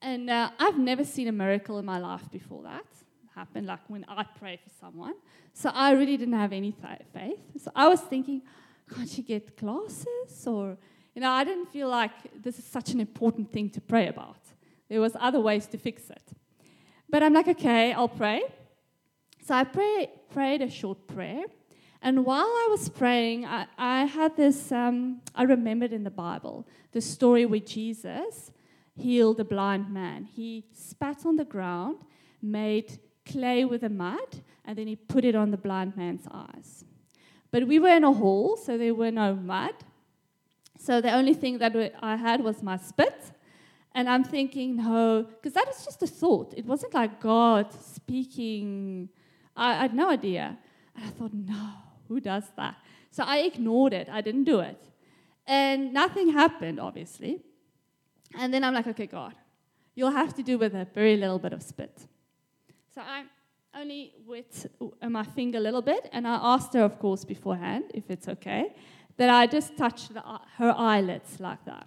And 0.00 0.30
uh, 0.30 0.52
I've 0.58 0.78
never 0.78 1.04
seen 1.04 1.28
a 1.28 1.32
miracle 1.32 1.78
in 1.78 1.84
my 1.84 1.98
life 1.98 2.30
before 2.30 2.62
that 2.62 2.86
happen, 3.34 3.66
like 3.66 3.80
when 3.88 4.06
I 4.08 4.22
pray 4.22 4.58
for 4.64 4.70
someone. 4.80 5.16
So 5.52 5.70
I 5.74 5.92
really 5.92 6.16
didn't 6.16 6.38
have 6.44 6.54
any 6.54 6.72
th- 6.72 7.02
faith. 7.12 7.62
So 7.62 7.70
I 7.76 7.86
was 7.86 8.00
thinking, 8.00 8.40
can't 8.94 9.08
she 9.08 9.20
get 9.20 9.54
glasses? 9.58 10.46
Or, 10.46 10.78
you 11.14 11.20
know, 11.20 11.30
I 11.30 11.44
didn't 11.44 11.66
feel 11.66 11.90
like 11.90 12.12
this 12.42 12.58
is 12.58 12.64
such 12.64 12.92
an 12.92 13.00
important 13.00 13.52
thing 13.52 13.68
to 13.70 13.82
pray 13.82 14.08
about. 14.08 14.40
There 14.88 15.02
was 15.02 15.14
other 15.20 15.40
ways 15.40 15.66
to 15.66 15.76
fix 15.76 16.08
it. 16.08 16.26
But 17.10 17.22
I'm 17.22 17.34
like, 17.34 17.48
okay, 17.48 17.92
I'll 17.92 18.08
pray. 18.08 18.42
So 19.50 19.56
I 19.56 19.64
pray, 19.64 20.08
prayed 20.32 20.62
a 20.62 20.70
short 20.70 21.08
prayer. 21.08 21.42
And 22.02 22.24
while 22.24 22.46
I 22.46 22.68
was 22.70 22.88
praying, 22.88 23.46
I, 23.46 23.66
I 23.76 24.04
had 24.04 24.36
this, 24.36 24.70
um, 24.70 25.22
I 25.34 25.42
remembered 25.42 25.92
in 25.92 26.04
the 26.04 26.10
Bible 26.12 26.68
the 26.92 27.00
story 27.00 27.46
where 27.46 27.58
Jesus 27.58 28.52
healed 28.94 29.40
a 29.40 29.44
blind 29.44 29.92
man. 29.92 30.22
He 30.22 30.66
spat 30.72 31.26
on 31.26 31.34
the 31.34 31.44
ground, 31.44 31.96
made 32.40 33.00
clay 33.26 33.64
with 33.64 33.80
the 33.80 33.88
mud, 33.88 34.40
and 34.64 34.78
then 34.78 34.86
he 34.86 34.94
put 34.94 35.24
it 35.24 35.34
on 35.34 35.50
the 35.50 35.56
blind 35.56 35.96
man's 35.96 36.28
eyes. 36.30 36.84
But 37.50 37.66
we 37.66 37.80
were 37.80 37.96
in 37.96 38.04
a 38.04 38.12
hall, 38.12 38.56
so 38.56 38.78
there 38.78 38.94
were 38.94 39.10
no 39.10 39.34
mud. 39.34 39.74
So 40.78 41.00
the 41.00 41.10
only 41.10 41.34
thing 41.34 41.58
that 41.58 41.74
I 42.00 42.14
had 42.14 42.44
was 42.44 42.62
my 42.62 42.76
spit. 42.76 43.32
And 43.96 44.08
I'm 44.08 44.22
thinking, 44.22 44.76
no, 44.76 45.24
because 45.24 45.54
that 45.54 45.66
was 45.66 45.84
just 45.84 46.04
a 46.04 46.06
thought. 46.06 46.54
It 46.56 46.66
wasn't 46.66 46.94
like 46.94 47.20
God 47.20 47.72
speaking. 47.72 49.08
I, 49.56 49.72
I 49.72 49.82
had 49.82 49.94
no 49.94 50.10
idea. 50.10 50.58
And 50.96 51.04
I 51.04 51.08
thought, 51.08 51.32
no, 51.32 51.70
who 52.08 52.20
does 52.20 52.44
that? 52.56 52.76
So 53.10 53.24
I 53.24 53.38
ignored 53.38 53.92
it. 53.92 54.08
I 54.10 54.20
didn't 54.20 54.44
do 54.44 54.60
it. 54.60 54.78
And 55.46 55.92
nothing 55.92 56.32
happened, 56.32 56.78
obviously. 56.78 57.42
And 58.38 58.54
then 58.54 58.62
I'm 58.62 58.74
like, 58.74 58.86
okay, 58.86 59.06
God, 59.06 59.34
you'll 59.94 60.10
have 60.10 60.34
to 60.34 60.42
do 60.42 60.58
with 60.58 60.74
a 60.74 60.86
very 60.94 61.16
little 61.16 61.38
bit 61.38 61.52
of 61.52 61.62
spit. 61.62 62.06
So 62.94 63.00
I 63.00 63.24
only 63.74 64.14
wet 64.26 64.66
my 65.08 65.22
finger 65.22 65.58
a 65.58 65.60
little 65.60 65.82
bit, 65.82 66.08
and 66.12 66.26
I 66.26 66.38
asked 66.54 66.74
her, 66.74 66.82
of 66.82 66.98
course, 66.98 67.24
beforehand, 67.24 67.84
if 67.94 68.10
it's 68.10 68.28
okay, 68.28 68.74
that 69.16 69.30
I 69.30 69.46
just 69.46 69.76
touched 69.76 70.14
the, 70.14 70.26
uh, 70.26 70.38
her 70.56 70.74
eyelids 70.76 71.40
like 71.40 71.64
that. 71.66 71.86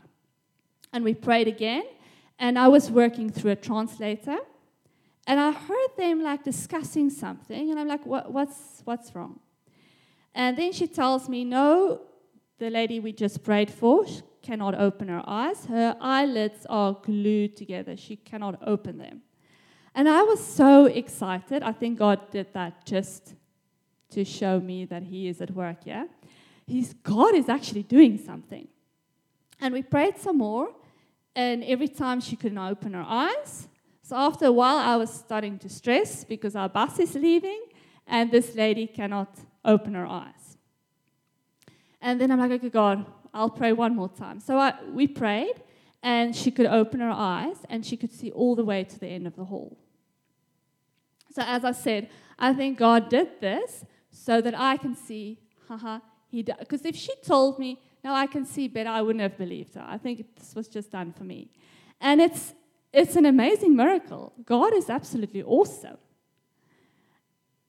And 0.94 1.04
we 1.04 1.14
prayed 1.14 1.48
again, 1.48 1.84
and 2.40 2.58
I 2.58 2.68
was 2.68 2.92
working 2.92 3.30
through 3.30 3.52
a 3.52 3.56
translator, 3.56 4.38
and 5.26 5.40
I 5.40 5.52
heard 5.52 5.90
them 5.98 6.22
like 6.22 6.44
discussing 6.44 7.10
something, 7.10 7.70
and 7.70 7.80
I'm 7.80 7.88
like, 7.88 8.06
what, 8.06 8.32
what's, 8.32 8.82
what's 8.84 9.16
wrong? 9.16 9.40
And 10.36 10.58
then 10.58 10.74
she 10.74 10.88
tells 10.88 11.30
me, 11.30 11.46
no, 11.46 12.02
the 12.58 12.70
lady 12.70 13.00
we 13.00 13.14
just 13.14 13.44
prayed 13.44 13.70
for 13.70 14.06
cannot 14.42 14.76
open 14.76 15.08
her 15.08 15.24
eyes. 15.26 15.66
Her 15.66 15.96
eyelids 16.02 16.66
are 16.70 16.94
glued 16.94 17.56
together. 17.56 17.96
She 17.96 18.16
cannot 18.16 18.60
open 18.66 18.98
them. 18.98 19.22
And 19.96 20.10
I 20.10 20.24
was 20.24 20.44
so 20.44 20.86
excited. 20.86 21.64
I 21.64 21.72
think 21.72 22.00
God 22.00 22.32
did 22.32 22.54
that 22.54 22.86
just 22.86 23.36
to 24.10 24.26
show 24.26 24.60
me 24.60 24.86
that 24.86 25.04
He 25.04 25.28
is 25.28 25.42
at 25.42 25.52
work, 25.52 25.86
yeah? 25.86 26.06
He's, 26.66 26.94
God 26.94 27.36
is 27.36 27.48
actually 27.48 27.84
doing 27.84 28.18
something. 28.18 28.68
And 29.62 29.74
we 29.74 29.82
prayed 29.82 30.18
some 30.18 30.40
more, 30.40 30.70
and 31.36 31.64
every 31.64 31.88
time 31.88 32.20
she 32.22 32.36
couldn't 32.36 32.58
open 32.58 32.94
her 32.94 33.06
eyes. 33.08 33.68
So 34.14 34.20
after 34.20 34.46
a 34.46 34.52
while, 34.52 34.78
I 34.78 34.96
was 34.96 35.12
starting 35.12 35.58
to 35.58 35.68
stress 35.68 36.24
because 36.24 36.56
our 36.56 36.70
bus 36.70 37.00
is 37.00 37.16
leaving, 37.16 37.64
and 38.06 38.30
this 38.30 38.54
lady 38.54 38.86
cannot 38.86 39.40
open 39.66 39.96
her 39.96 40.06
eyes. 40.06 40.60
And 42.00 42.22
then 42.22 42.30
I'm 42.30 42.38
like, 42.38 42.52
okay, 42.52 42.70
God, 42.70 43.08
I'll 43.34 43.50
pray 43.50 43.74
one 43.74 43.96
more 43.96 44.10
time. 44.10 44.40
So 44.40 44.60
I, 44.60 44.76
we 44.94 45.08
prayed, 45.08 45.56
and 46.04 46.36
she 46.36 46.52
could 46.52 46.68
open 46.68 47.00
her 47.00 47.10
eyes, 47.10 47.56
and 47.72 47.84
she 47.84 47.98
could 47.98 48.12
see 48.12 48.30
all 48.30 48.56
the 48.56 48.64
way 48.64 48.84
to 48.84 49.00
the 49.00 49.08
end 49.08 49.26
of 49.26 49.36
the 49.36 49.46
hall. 49.46 49.80
So, 51.32 51.42
as 51.44 51.66
I 51.66 51.72
said, 51.72 52.08
I 52.38 52.54
think 52.54 52.78
God 52.78 53.10
did 53.10 53.42
this 53.42 53.84
so 54.12 54.42
that 54.42 54.54
I 54.56 54.78
can 54.78 54.96
see, 54.96 55.40
haha, 55.68 56.02
he 56.28 56.44
Because 56.44 56.86
if 56.86 56.96
she 56.96 57.16
told 57.26 57.58
me, 57.58 57.82
now 58.04 58.14
I 58.14 58.28
can 58.28 58.46
see 58.46 58.68
better, 58.68 58.92
I 58.92 59.02
wouldn't 59.02 59.24
have 59.24 59.40
believed 59.40 59.74
her. 59.74 59.84
I 59.88 59.98
think 59.98 60.24
this 60.38 60.54
was 60.54 60.68
just 60.68 60.92
done 60.92 61.14
for 61.14 61.24
me. 61.24 61.50
And 62.00 62.22
it's, 62.22 62.54
it's 62.94 63.16
an 63.16 63.26
amazing 63.26 63.76
miracle. 63.76 64.34
God 64.46 64.74
is 64.76 64.90
absolutely 64.90 65.42
awesome. 65.42 65.98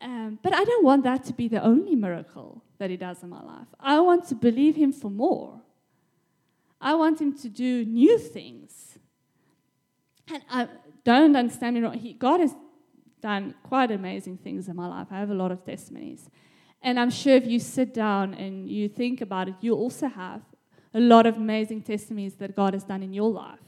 Um, 0.00 0.38
but 0.42 0.54
I 0.54 0.64
don't 0.64 0.84
want 0.84 1.04
that 1.04 1.24
to 1.24 1.32
be 1.32 1.48
the 1.48 1.62
only 1.62 1.96
miracle 1.96 2.62
that 2.78 2.90
He 2.90 2.98
does 2.98 3.22
in 3.22 3.30
my 3.30 3.42
life. 3.42 3.68
I 3.80 4.00
want 4.00 4.28
to 4.28 4.34
believe 4.34 4.76
Him 4.76 4.92
for 4.92 5.10
more. 5.10 5.62
I 6.78 6.94
want 6.94 7.20
Him 7.20 7.36
to 7.38 7.48
do 7.48 7.86
new 7.86 8.18
things. 8.18 8.98
And 10.28 10.42
I 10.50 10.68
don't 11.04 11.34
understand 11.34 11.76
me 11.76 11.80
wrong. 11.80 11.94
He, 11.94 12.12
God 12.12 12.40
has 12.40 12.54
done 13.22 13.54
quite 13.62 13.90
amazing 13.90 14.36
things 14.36 14.68
in 14.68 14.76
my 14.76 14.86
life. 14.86 15.06
I 15.10 15.18
have 15.18 15.30
a 15.30 15.34
lot 15.34 15.50
of 15.50 15.64
testimonies. 15.64 16.28
And 16.82 17.00
I'm 17.00 17.10
sure 17.10 17.34
if 17.34 17.46
you 17.46 17.58
sit 17.58 17.94
down 17.94 18.34
and 18.34 18.68
you 18.68 18.90
think 18.90 19.22
about 19.22 19.48
it, 19.48 19.54
you 19.62 19.74
also 19.74 20.06
have 20.06 20.42
a 20.92 21.00
lot 21.00 21.24
of 21.24 21.38
amazing 21.38 21.80
testimonies 21.80 22.34
that 22.34 22.54
God 22.54 22.74
has 22.74 22.84
done 22.84 23.02
in 23.02 23.14
your 23.14 23.30
life. 23.30 23.63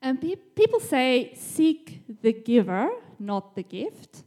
And 0.00 0.20
pe- 0.20 0.36
people 0.36 0.80
say, 0.80 1.32
seek 1.34 2.02
the 2.22 2.32
giver, 2.32 2.90
not 3.18 3.54
the 3.54 3.62
gift. 3.62 4.24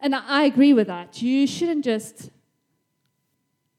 And 0.00 0.14
I 0.14 0.44
agree 0.44 0.72
with 0.72 0.86
that. 0.86 1.20
You 1.22 1.46
shouldn't 1.46 1.84
just 1.84 2.30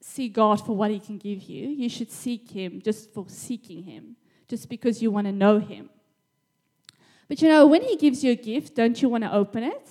see 0.00 0.28
God 0.28 0.64
for 0.64 0.76
what 0.76 0.90
He 0.90 0.98
can 0.98 1.18
give 1.18 1.42
you, 1.44 1.68
you 1.68 1.88
should 1.88 2.10
seek 2.10 2.50
Him 2.50 2.80
just 2.82 3.12
for 3.12 3.26
seeking 3.28 3.84
Him, 3.84 4.16
just 4.48 4.68
because 4.68 5.02
you 5.02 5.10
want 5.10 5.26
to 5.26 5.32
know 5.32 5.58
Him. 5.58 5.88
But 7.28 7.40
you 7.40 7.48
know, 7.48 7.66
when 7.66 7.82
He 7.82 7.96
gives 7.96 8.24
you 8.24 8.32
a 8.32 8.36
gift, 8.36 8.74
don't 8.74 9.00
you 9.00 9.08
want 9.08 9.24
to 9.24 9.32
open 9.32 9.62
it? 9.62 9.88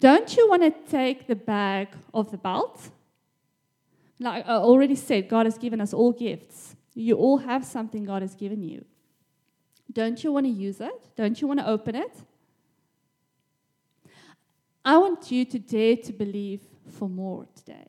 Don't 0.00 0.36
you 0.36 0.48
want 0.48 0.62
to 0.62 0.90
take 0.90 1.26
the 1.26 1.36
bag 1.36 1.88
of 2.12 2.30
the 2.30 2.36
belt? 2.36 2.90
Like 4.18 4.46
I 4.46 4.54
already 4.54 4.96
said, 4.96 5.28
God 5.28 5.46
has 5.46 5.56
given 5.56 5.80
us 5.80 5.92
all 5.94 6.12
gifts. 6.12 6.76
You 6.94 7.16
all 7.16 7.38
have 7.38 7.64
something 7.64 8.04
God 8.04 8.22
has 8.22 8.34
given 8.34 8.62
you. 8.62 8.84
Don't 9.92 10.22
you 10.22 10.32
want 10.32 10.46
to 10.46 10.52
use 10.52 10.80
it? 10.80 11.16
Don't 11.16 11.40
you 11.40 11.46
want 11.46 11.60
to 11.60 11.68
open 11.68 11.94
it? 11.94 12.12
I 14.84 14.98
want 14.98 15.30
you 15.30 15.44
to 15.44 15.58
dare 15.58 15.96
to 15.96 16.12
believe 16.12 16.60
for 16.88 17.08
more 17.08 17.46
today. 17.54 17.86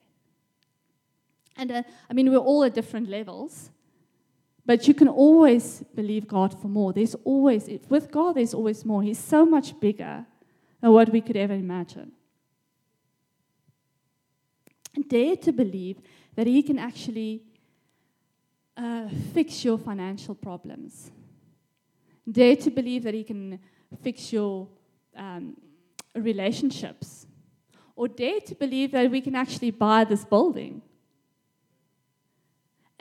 And 1.56 1.72
uh, 1.72 1.84
I 2.10 2.14
mean, 2.14 2.30
we're 2.30 2.38
all 2.38 2.64
at 2.64 2.74
different 2.74 3.10
levels. 3.10 3.72
But 4.66 4.88
you 4.88 4.94
can 4.94 5.08
always 5.08 5.84
believe 5.94 6.28
God 6.28 6.60
for 6.60 6.68
more. 6.68 6.94
There's 6.94 7.16
always, 7.26 7.70
with 7.90 8.12
God, 8.12 8.36
there's 8.36 8.54
always 8.54 8.86
more. 8.86 9.04
He's 9.04 9.20
so 9.20 9.46
much 9.46 9.78
bigger 9.80 10.26
than 10.80 10.92
what 10.92 11.12
we 11.12 11.20
could 11.20 11.36
ever 11.36 11.54
imagine. 11.54 12.14
Dare 15.08 15.36
to 15.38 15.52
believe 15.52 15.98
that 16.36 16.48
He 16.48 16.64
can 16.64 16.80
actually 16.80 17.42
uh, 18.78 19.10
fix 19.34 19.66
your 19.66 19.78
financial 19.78 20.34
problems. 20.34 21.12
Dare 22.30 22.56
to 22.56 22.72
believe 22.72 23.04
that 23.04 23.14
He 23.14 23.24
can 23.24 23.60
fix 24.02 24.32
your 24.32 24.68
um, 25.16 25.58
relationships. 26.16 27.28
Or 27.96 28.08
dare 28.08 28.40
to 28.42 28.56
believe 28.56 28.92
that 28.92 29.12
we 29.12 29.22
can 29.22 29.36
actually 29.36 29.72
buy 29.72 30.04
this 30.04 30.26
building 30.26 30.82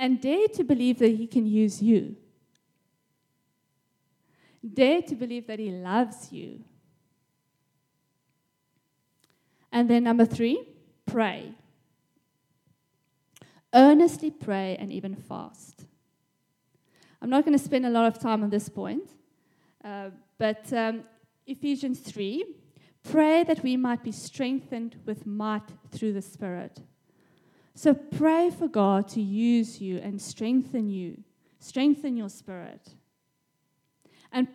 and 0.03 0.21
dare 0.21 0.49
to 0.49 0.65
believe 0.65 0.99
that 0.99 1.15
He 1.15 1.29
can 1.29 1.47
use 1.47 1.81
you. 1.81 2.17
Dare 4.75 5.03
to 5.03 5.15
believe 5.15 5.47
that 5.47 5.61
He 5.61 5.71
loves 5.71 6.33
you. 6.33 6.65
And 9.71 9.89
then, 9.89 10.05
number 10.05 10.25
three, 10.25 10.69
pray. 11.07 11.55
Earnestly 13.73 14.31
pray 14.31 14.77
and 14.79 14.93
even 14.93 15.15
fast. 15.15 15.87
I'm 17.23 17.31
not 17.31 17.45
going 17.45 17.57
to 17.57 17.65
spend 17.65 17.87
a 17.87 17.91
lot 17.91 18.07
of 18.07 18.19
time 18.19 18.43
on 18.43 18.51
this 18.51 18.69
point, 18.69 19.09
uh, 19.85 20.11
but 20.39 20.73
um, 20.73 21.05
Ephesians 21.47 22.01
3 22.01 22.45
pray 23.05 23.45
that 23.45 23.63
we 23.63 23.77
might 23.77 24.03
be 24.03 24.11
strengthened 24.11 24.97
with 25.07 25.25
might 25.25 25.63
through 25.93 26.15
the 26.15 26.23
Spirit. 26.23 26.81
So 27.75 27.95
pray 27.95 28.51
for 28.51 28.67
God 28.67 29.07
to 29.11 29.21
use 29.21 29.81
you 29.81 29.99
and 29.99 30.21
strengthen 30.21 30.89
you, 30.91 31.23
strengthen 31.59 32.17
your 32.17 32.29
spirit. 32.29 32.89
And 34.31 34.49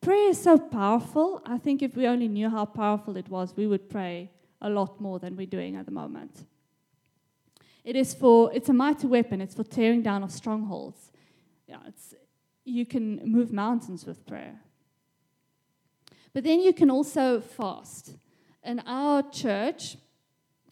prayer 0.00 0.28
is 0.28 0.40
so 0.40 0.58
powerful. 0.58 1.42
I 1.44 1.58
think 1.58 1.82
if 1.82 1.96
we 1.96 2.06
only 2.06 2.28
knew 2.28 2.48
how 2.50 2.66
powerful 2.66 3.16
it 3.16 3.28
was, 3.28 3.56
we 3.56 3.66
would 3.66 3.88
pray 3.88 4.30
a 4.60 4.70
lot 4.70 5.00
more 5.00 5.18
than 5.18 5.36
we're 5.36 5.46
doing 5.46 5.76
at 5.76 5.86
the 5.86 5.92
moment. 5.92 6.44
It 7.84 7.96
is 7.96 8.14
for 8.14 8.52
it's 8.54 8.68
a 8.68 8.72
mighty 8.72 9.08
weapon. 9.08 9.40
It's 9.40 9.54
for 9.54 9.64
tearing 9.64 10.02
down 10.02 10.22
of 10.22 10.30
strongholds. 10.30 11.11
Yeah, 11.72 11.78
it's 11.88 12.14
you 12.64 12.84
can 12.84 13.20
move 13.24 13.50
mountains 13.50 14.04
with 14.04 14.26
prayer. 14.26 14.60
But 16.34 16.44
then 16.44 16.60
you 16.60 16.74
can 16.74 16.90
also 16.90 17.40
fast. 17.40 18.10
In 18.62 18.80
our 18.80 19.22
church, 19.30 19.96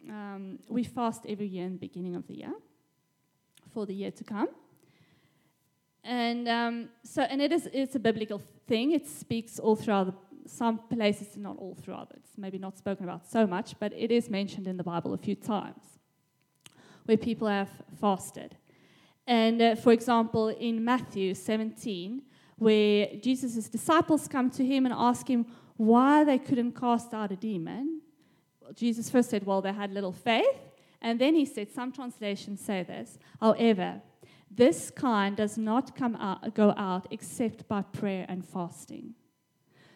um, 0.09 0.59
we 0.69 0.85
fast 0.85 1.25
every 1.27 1.47
year 1.47 1.65
in 1.65 1.73
the 1.73 1.79
beginning 1.79 2.17
of 2.17 2.27
the 2.27 2.35
year 2.35 2.53
for 3.73 3.87
the 3.87 3.95
year 3.95 4.11
to 4.11 4.25
come. 4.25 4.49
And 6.05 6.47
um, 6.49 6.89
so, 7.03 7.23
and 7.23 7.41
it 7.41 7.51
is 7.51 7.67
it's 7.73 7.95
a 7.95 7.99
biblical 7.99 8.43
thing. 8.67 8.93
It 8.93 9.09
speaks 9.09 9.59
all 9.59 9.77
throughout 9.77 10.07
the, 10.07 10.15
some 10.49 10.79
places, 10.79 11.35
not 11.37 11.57
all 11.57 11.75
throughout. 11.83 12.13
It's 12.15 12.37
maybe 12.37 12.59
not 12.59 12.77
spoken 12.77 13.05
about 13.09 13.27
so 13.27 13.47
much, 13.47 13.75
but 13.81 13.95
it 13.97 14.11
is 14.11 14.29
mentioned 14.29 14.67
in 14.67 14.77
the 14.77 14.85
Bible 14.85 15.15
a 15.15 15.19
few 15.19 15.35
times, 15.35 15.83
where 17.07 17.17
people 17.17 17.49
have 17.49 17.71
fasted. 17.99 18.57
And 19.27 19.61
uh, 19.61 19.75
for 19.77 19.93
example, 19.93 20.49
in 20.49 20.85
Matthew 20.85 21.35
17, 21.35 22.23
where 22.57 23.09
Jesus' 23.23 23.69
disciples 23.69 24.29
come 24.29 24.51
to 24.51 24.65
him 24.65 24.85
and 24.85 24.95
ask 24.97 25.29
him 25.29 25.47
why 25.77 26.25
they 26.25 26.39
couldn't 26.39 26.73
cast 26.73 27.15
out 27.15 27.33
a 27.33 27.37
demon, 27.37 28.03
Jesus 28.75 29.11
first 29.11 29.31
said, 29.31 29.45
well, 29.45 29.63
they 29.63 29.73
had 29.73 29.93
little 29.93 30.13
faith. 30.13 30.45
And 31.01 31.19
then 31.19 31.35
he 31.35 31.47
said, 31.47 31.71
some 31.71 31.93
translations 31.93 32.61
say 32.61 32.83
this, 32.83 33.19
however, 33.41 34.03
this 34.51 34.91
kind 34.91 35.37
does 35.37 35.57
not 35.57 35.97
come 35.97 36.17
out, 36.17 36.55
go 36.55 36.75
out 36.77 37.07
except 37.11 37.67
by 37.69 37.83
prayer 37.83 38.27
and 38.29 38.45
fasting. 38.45 39.15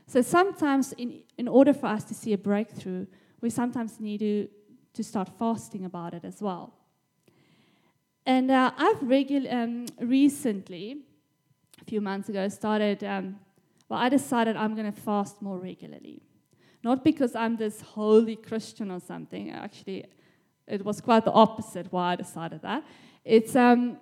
So 0.07 0.23
sometimes, 0.23 0.93
in, 0.93 1.23
in 1.37 1.49
order 1.49 1.75
for 1.75 1.87
us 1.87 2.05
to 2.05 2.15
see 2.15 2.33
a 2.33 2.39
breakthrough, 2.39 3.07
we 3.41 3.51
sometimes 3.51 4.01
need 4.01 4.19
to, 4.19 4.49
to 4.93 5.03
start 5.03 5.29
fasting 5.39 5.85
about 5.85 6.15
it 6.15 6.25
as 6.25 6.41
well. 6.41 6.75
And 8.27 8.51
uh, 8.51 8.73
I've 8.77 9.01
regu- 9.01 9.53
um, 9.53 9.87
recently, 10.01 10.99
a 11.81 11.85
few 11.85 12.01
months 12.01 12.29
ago, 12.29 12.49
started, 12.49 13.05
um, 13.05 13.39
well, 13.89 14.01
I 14.01 14.09
decided 14.09 14.57
I'm 14.57 14.75
going 14.75 14.91
to 14.91 15.01
fast 15.01 15.43
more 15.43 15.59
regularly. 15.59 16.23
Not 16.83 17.05
because 17.05 17.35
I'm 17.35 17.57
this 17.57 17.81
holy 17.81 18.37
Christian 18.37 18.91
or 18.91 19.01
something. 19.01 19.51
Actually, 19.51 20.07
it 20.67 20.85
was 20.85 21.01
quite 21.01 21.25
the 21.25 21.33
opposite 21.33 21.93
why 21.93 22.13
I 22.13 22.17
decided 22.17 22.63
that. 22.63 22.85
It's 23.25 23.55
um, 23.57 23.99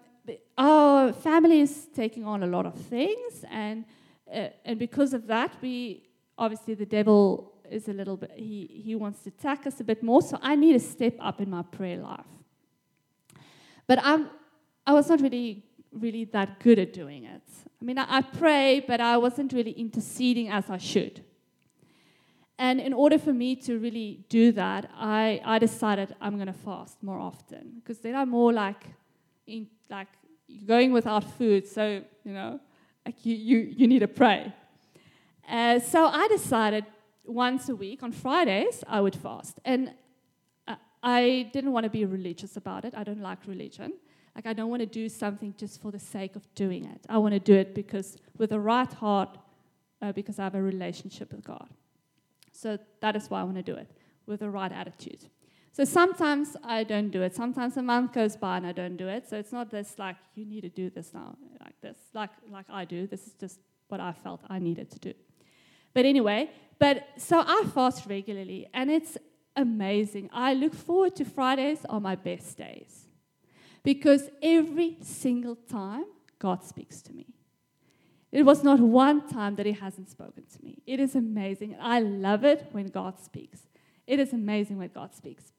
our 0.57 1.13
family 1.13 1.61
is 1.61 1.89
taking 1.95 2.25
on 2.25 2.43
a 2.43 2.47
lot 2.47 2.67
of 2.67 2.75
things, 2.75 3.45
and 3.51 3.85
uh, 4.33 4.49
and 4.65 4.79
because 4.79 5.13
of 5.13 5.27
that, 5.27 5.55
we 5.61 6.09
obviously 6.39 6.75
the 6.75 6.87
devil 6.87 7.53
is 7.71 7.89
a 7.89 7.93
little 7.93 8.17
bit 8.17 8.33
he 8.37 8.83
he 8.85 8.95
wants 8.95 9.23
to 9.23 9.29
attack 9.29 9.67
us 9.67 9.81
a 9.81 9.85
bit 9.85 10.03
more. 10.03 10.23
So 10.23 10.39
I 10.43 10.57
need 10.57 10.73
to 10.73 10.81
step 10.81 11.15
up 11.21 11.41
in 11.41 11.51
my 11.51 11.63
prayer 11.63 11.99
life. 11.99 12.27
But 13.87 13.99
I'm 14.03 14.31
I 14.87 14.93
was 14.93 15.09
not 15.09 15.21
really 15.21 15.65
really 15.93 16.25
that 16.25 16.61
good 16.61 16.79
at 16.79 16.93
doing 16.93 17.25
it. 17.25 17.43
I 17.81 17.85
mean, 17.85 17.99
I, 17.99 18.07
I 18.09 18.23
pray, 18.23 18.81
but 18.87 19.01
I 19.01 19.17
wasn't 19.17 19.53
really 19.53 19.73
interceding 19.73 20.49
as 20.49 20.71
I 20.71 20.79
should. 20.79 21.23
And 22.59 22.81
in 22.81 22.93
order 22.93 23.19
for 23.19 23.33
me 23.33 23.57
to 23.57 23.79
really 23.79 24.25
do 24.29 24.53
that, 24.53 24.89
I, 24.95 25.41
I 25.45 25.59
decided 25.59 26.15
I'm 26.21 26.37
going 26.37 26.47
to 26.47 26.53
fast 26.53 27.03
more 27.03 27.19
often 27.19 27.73
because 27.81 27.99
then 27.99 28.15
I'm 28.15 28.29
more 28.29 28.53
like, 28.53 28.85
in, 29.47 29.67
like 29.91 30.09
going 30.65 30.93
without 30.93 31.25
food. 31.25 31.67
So, 31.67 32.03
you 32.25 32.33
know, 32.33 32.61
like 33.05 33.27
you, 33.27 33.35
you, 33.35 33.59
you 33.77 33.89
need 33.89 33.99
to 33.99 34.09
pray. 34.09 34.53
Uh, 35.49 35.81
so 35.81 36.07
I 36.07 36.29
decided 36.29 36.87
once 37.25 37.69
a 37.69 37.75
week 37.75 38.03
on 38.03 38.13
Fridays 38.13 38.85
I 38.87 39.01
would 39.01 39.17
fast. 39.17 39.59
And 39.65 39.93
I 41.03 41.51
didn't 41.53 41.73
want 41.73 41.85
to 41.85 41.91
be 41.91 42.05
religious 42.05 42.57
about 42.57 42.85
it. 42.85 42.95
I 42.97 43.05
don't 43.05 43.21
like 43.21 43.39
religion. 43.47 43.93
Like, 44.35 44.47
I 44.47 44.53
don't 44.53 44.71
want 44.71 44.81
to 44.81 44.87
do 44.87 45.09
something 45.09 45.55
just 45.59 45.83
for 45.83 45.91
the 45.91 45.99
sake 45.99 46.37
of 46.37 46.55
doing 46.55 46.85
it. 46.87 47.05
I 47.09 47.19
want 47.19 47.35
to 47.35 47.41
do 47.41 47.55
it 47.55 47.75
because, 47.75 48.17
with 48.39 48.51
the 48.51 48.61
right 48.61 48.91
heart, 48.93 49.37
uh, 50.01 50.13
because 50.13 50.39
I 50.39 50.45
have 50.45 50.55
a 50.55 50.63
relationship 50.63 51.33
with 51.33 51.45
God. 51.45 51.69
So 52.53 52.79
that 53.01 53.17
is 53.17 53.29
why 53.29 53.41
I 53.41 53.45
want 53.45 53.57
to 53.57 53.63
do 53.63 53.75
it 53.75 53.91
with 54.27 54.41
the 54.41 54.51
right 54.51 54.73
attitude. 54.73 55.27
So 55.73 55.85
sometimes 55.85 56.55
I 56.63 56.85
don't 56.85 57.11
do 57.11 57.23
it. 57.23 57.35
Sometimes 57.35 57.77
a 57.79 57.83
month 57.83 58.13
goes 58.13 58.37
by 58.37 58.59
and 58.59 58.67
I 58.67 58.73
don't 58.73 58.97
do 58.97 59.09
it. 59.09 59.29
So 59.29 59.39
it's 59.39 59.53
not 59.53 59.71
this 59.71 59.99
like 59.99 60.17
you 60.35 60.45
need 60.45 60.61
to 60.63 60.69
do 60.69 60.91
this 60.91 61.15
now, 61.15 61.35
like 61.65 61.81
this, 61.81 61.97
like 62.13 62.31
like 62.51 62.67
I 62.69 62.85
do. 62.85 63.07
This 63.07 63.27
is 63.27 63.33
just 63.35 63.59
what 63.89 63.99
I 63.99 64.13
felt 64.13 64.43
I 64.51 64.59
needed 64.59 64.91
to 64.91 64.99
do. 64.99 65.15
But 65.95 66.05
anyway, 66.05 66.51
but 66.79 67.07
so 67.17 67.41
I 67.41 67.65
fast 67.75 68.07
regularly 68.07 68.69
and 68.75 68.91
it's 68.91 69.17
amazing. 69.57 70.31
I 70.33 70.55
look 70.55 70.75
forward 70.75 71.17
to 71.17 71.25
Fridays 71.25 71.85
are 71.89 72.01
my 72.01 72.17
best 72.17 72.57
days. 72.57 73.07
Because 73.83 74.31
every 74.43 74.99
single 75.03 75.57
time 75.57 76.05
God 76.39 76.65
speaks 76.65 77.01
to 77.03 77.13
me. 77.13 77.27
It 78.33 78.45
was 78.45 78.65
not 78.65 78.81
one 78.81 79.29
time 79.29 79.57
that 79.57 79.67
He 79.67 79.73
hasn't 79.73 80.11
spoken 80.11 80.45
to 80.57 80.65
me. 80.65 80.83
It 80.87 80.99
is 80.99 81.15
amazing. 81.15 81.77
I 81.81 82.01
love 82.01 82.45
it 82.45 82.67
when 82.73 82.87
God 82.87 83.19
speaks. 83.19 83.61
It 84.07 84.19
is 84.19 84.33
amazing 84.33 84.79
when 84.79 84.89
God 84.89 85.15
speaks. 85.15 85.53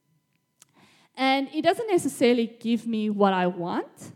And 1.15 1.47
He 1.47 1.61
doesn't 1.61 1.87
necessarily 1.87 2.47
give 2.47 2.87
me 2.87 3.09
what 3.09 3.31
I 3.31 3.47
want, 3.47 4.11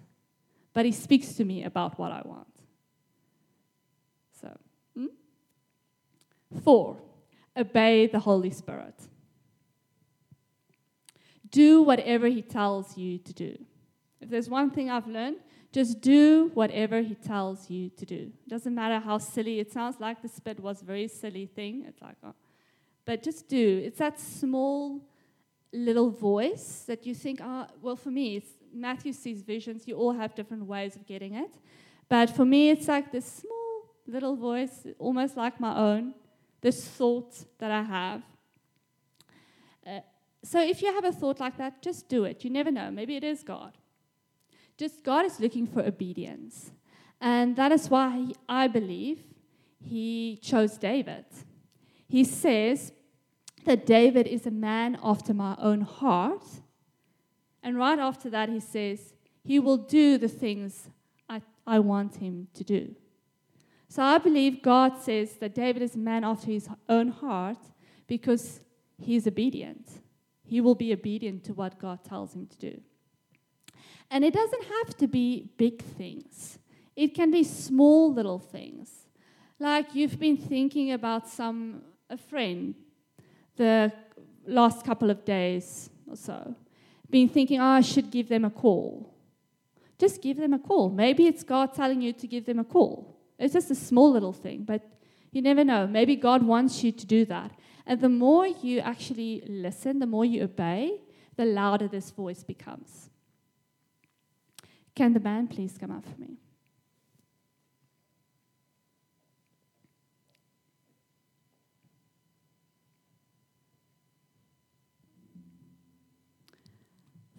but 0.73 0.85
He 0.85 0.91
speaks 0.91 1.33
to 1.35 1.45
me 1.45 1.63
about 1.63 1.99
what 1.99 2.11
I 2.11 2.21
want. 2.25 2.47
So, 4.41 4.57
hmm? 4.95 5.05
four, 6.63 6.97
obey 7.55 8.07
the 8.07 8.19
Holy 8.19 8.49
Spirit. 8.49 8.95
Do 11.51 11.81
whatever 11.81 12.27
He 12.27 12.41
tells 12.41 12.97
you 12.97 13.17
to 13.19 13.33
do. 13.33 13.57
If 14.21 14.29
there's 14.29 14.49
one 14.49 14.71
thing 14.71 14.89
I've 14.89 15.07
learned, 15.07 15.37
just 15.71 16.01
do 16.01 16.49
whatever 16.53 17.01
he 17.01 17.13
tells 17.13 17.69
you 17.69 17.89
to 17.91 18.05
do. 18.05 18.31
Doesn't 18.47 18.73
matter 18.73 18.99
how 18.99 19.17
silly 19.17 19.59
it 19.59 19.71
sounds 19.71 19.99
like 19.99 20.21
the 20.21 20.27
spit 20.27 20.59
was 20.59 20.81
a 20.81 20.85
very 20.85 21.07
silly 21.07 21.45
thing. 21.45 21.85
It's 21.87 22.01
like, 22.01 22.15
oh. 22.23 22.33
but 23.05 23.21
just 23.21 23.47
do. 23.47 23.81
It's 23.85 23.99
that 23.99 24.19
small 24.19 25.01
little 25.73 26.09
voice 26.09 26.83
that 26.87 27.05
you 27.05 27.13
think, 27.13 27.41
oh, 27.43 27.67
well, 27.81 27.95
for 27.95 28.09
me, 28.09 28.43
Matthew 28.73 29.13
sees 29.13 29.41
visions. 29.41 29.87
You 29.87 29.97
all 29.97 30.13
have 30.13 30.33
different 30.35 30.65
ways 30.65 30.95
of 30.95 31.05
getting 31.05 31.35
it. 31.35 31.53
But 32.09 32.29
for 32.29 32.45
me, 32.45 32.69
it's 32.69 32.87
like 32.87 33.11
this 33.11 33.25
small 33.25 33.93
little 34.07 34.35
voice, 34.35 34.87
almost 34.97 35.35
like 35.35 35.59
my 35.59 35.77
own, 35.77 36.13
this 36.61 36.87
thought 36.87 37.33
that 37.59 37.71
I 37.71 37.83
have. 37.83 38.23
So 40.47 40.61
if 40.61 40.81
you 40.81 40.93
have 40.93 41.03
a 41.03 41.11
thought 41.11 41.41
like 41.41 41.57
that, 41.57 41.81
just 41.81 42.07
do 42.07 42.23
it. 42.23 42.45
You 42.45 42.49
never 42.49 42.71
know. 42.71 42.89
Maybe 42.89 43.17
it 43.17 43.23
is 43.25 43.43
God. 43.43 43.77
Just 44.77 45.03
God 45.03 45.25
is 45.25 45.41
looking 45.41 45.67
for 45.67 45.81
obedience. 45.81 46.71
And 47.19 47.57
that 47.57 47.73
is 47.73 47.89
why 47.89 48.15
he, 48.15 48.35
I 48.47 48.69
believe 48.69 49.19
he 49.83 50.39
chose 50.41 50.77
David. 50.77 51.25
He 52.07 52.23
says 52.23 52.93
that 53.65 53.85
David 53.85 54.25
is 54.25 54.47
a 54.47 54.51
man 54.51 54.97
after 55.03 55.33
my 55.33 55.57
own 55.59 55.81
heart. 55.81 56.45
And 57.61 57.77
right 57.77 57.99
after 57.99 58.29
that, 58.29 58.47
he 58.47 58.61
says, 58.61 59.13
He 59.43 59.59
will 59.59 59.75
do 59.75 60.17
the 60.17 60.29
things 60.29 60.87
I, 61.27 61.41
I 61.65 61.79
want 61.79 62.15
him 62.15 62.47
to 62.53 62.63
do. 62.63 62.95
So 63.89 64.01
I 64.01 64.17
believe 64.17 64.61
God 64.61 65.01
says 65.01 65.33
that 65.41 65.53
David 65.53 65.81
is 65.81 65.95
a 65.95 65.99
man 65.99 66.23
after 66.23 66.47
his 66.47 66.69
own 66.87 67.09
heart 67.09 67.59
because 68.07 68.61
he 68.97 69.17
is 69.17 69.27
obedient. 69.27 70.06
He 70.47 70.61
will 70.61 70.75
be 70.75 70.93
obedient 70.93 71.43
to 71.45 71.53
what 71.53 71.77
God 71.77 72.03
tells 72.03 72.33
him 72.33 72.47
to 72.47 72.57
do. 72.57 72.81
And 74.09 74.23
it 74.23 74.33
doesn't 74.33 74.63
have 74.63 74.97
to 74.97 75.07
be 75.07 75.51
big 75.57 75.83
things, 75.83 76.59
it 76.95 77.13
can 77.13 77.31
be 77.31 77.43
small 77.43 78.13
little 78.13 78.39
things. 78.39 78.89
Like 79.59 79.95
you've 79.95 80.19
been 80.19 80.37
thinking 80.37 80.91
about 80.91 81.27
some 81.27 81.81
a 82.09 82.17
friend 82.17 82.75
the 83.55 83.91
last 84.45 84.85
couple 84.85 85.09
of 85.09 85.25
days 85.25 85.89
or 86.09 86.15
so, 86.15 86.55
been 87.09 87.27
thinking, 87.27 87.59
oh, 87.59 87.65
I 87.65 87.81
should 87.81 88.11
give 88.11 88.29
them 88.29 88.45
a 88.45 88.49
call. 88.49 89.13
Just 89.99 90.21
give 90.21 90.37
them 90.37 90.53
a 90.53 90.59
call. 90.59 90.89
Maybe 90.89 91.25
it's 91.25 91.43
God 91.43 91.73
telling 91.73 92.01
you 92.01 92.13
to 92.13 92.27
give 92.27 92.45
them 92.45 92.59
a 92.59 92.63
call. 92.63 93.17
It's 93.39 93.53
just 93.53 93.71
a 93.71 93.75
small 93.75 94.11
little 94.11 94.33
thing, 94.33 94.63
but 94.63 94.81
you 95.31 95.41
never 95.41 95.63
know. 95.63 95.87
Maybe 95.87 96.15
God 96.15 96.43
wants 96.43 96.83
you 96.83 96.91
to 96.91 97.05
do 97.05 97.25
that. 97.25 97.51
And 97.89 98.01
the 98.01 98.09
more 98.09 98.45
you 98.45 98.79
actually 98.79 99.41
listen, 99.47 99.99
the 99.99 100.05
more 100.05 100.25
you 100.25 100.43
obey, 100.43 100.99
the 101.37 101.45
louder 101.45 101.87
this 101.87 102.11
voice 102.11 102.43
becomes. 102.43 103.09
Can 104.93 105.13
the 105.13 105.21
band 105.21 105.51
please 105.51 105.77
come 105.79 105.91
up 105.91 106.03
for 106.03 106.19
me? 106.19 106.37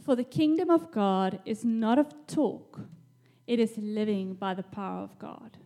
For 0.03 0.17
the 0.17 0.25
kingdom 0.25 0.71
of 0.71 0.91
God 0.91 1.41
is 1.45 1.63
not 1.63 1.99
of 1.99 2.27
talk, 2.27 2.81
it 3.47 3.61
is 3.61 3.77
living 3.77 4.33
by 4.33 4.55
the 4.55 4.63
power 4.63 5.03
of 5.03 5.19
God. 5.19 5.59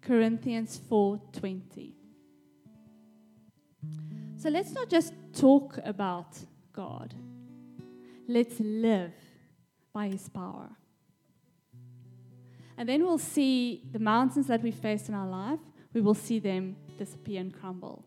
Corinthians 0.00 0.78
4:20. 0.78 1.97
So 4.36 4.48
let's 4.48 4.72
not 4.72 4.88
just 4.88 5.12
talk 5.32 5.78
about 5.84 6.38
God. 6.72 7.14
Let's 8.28 8.60
live 8.60 9.12
by 9.92 10.08
his 10.08 10.28
power. 10.28 10.70
And 12.76 12.88
then 12.88 13.04
we'll 13.04 13.18
see 13.18 13.82
the 13.90 13.98
mountains 13.98 14.46
that 14.46 14.62
we 14.62 14.70
face 14.70 15.08
in 15.08 15.14
our 15.14 15.26
life, 15.26 15.58
we 15.92 16.00
will 16.00 16.14
see 16.14 16.38
them 16.38 16.76
disappear 16.96 17.40
and 17.40 17.52
crumble. 17.52 18.04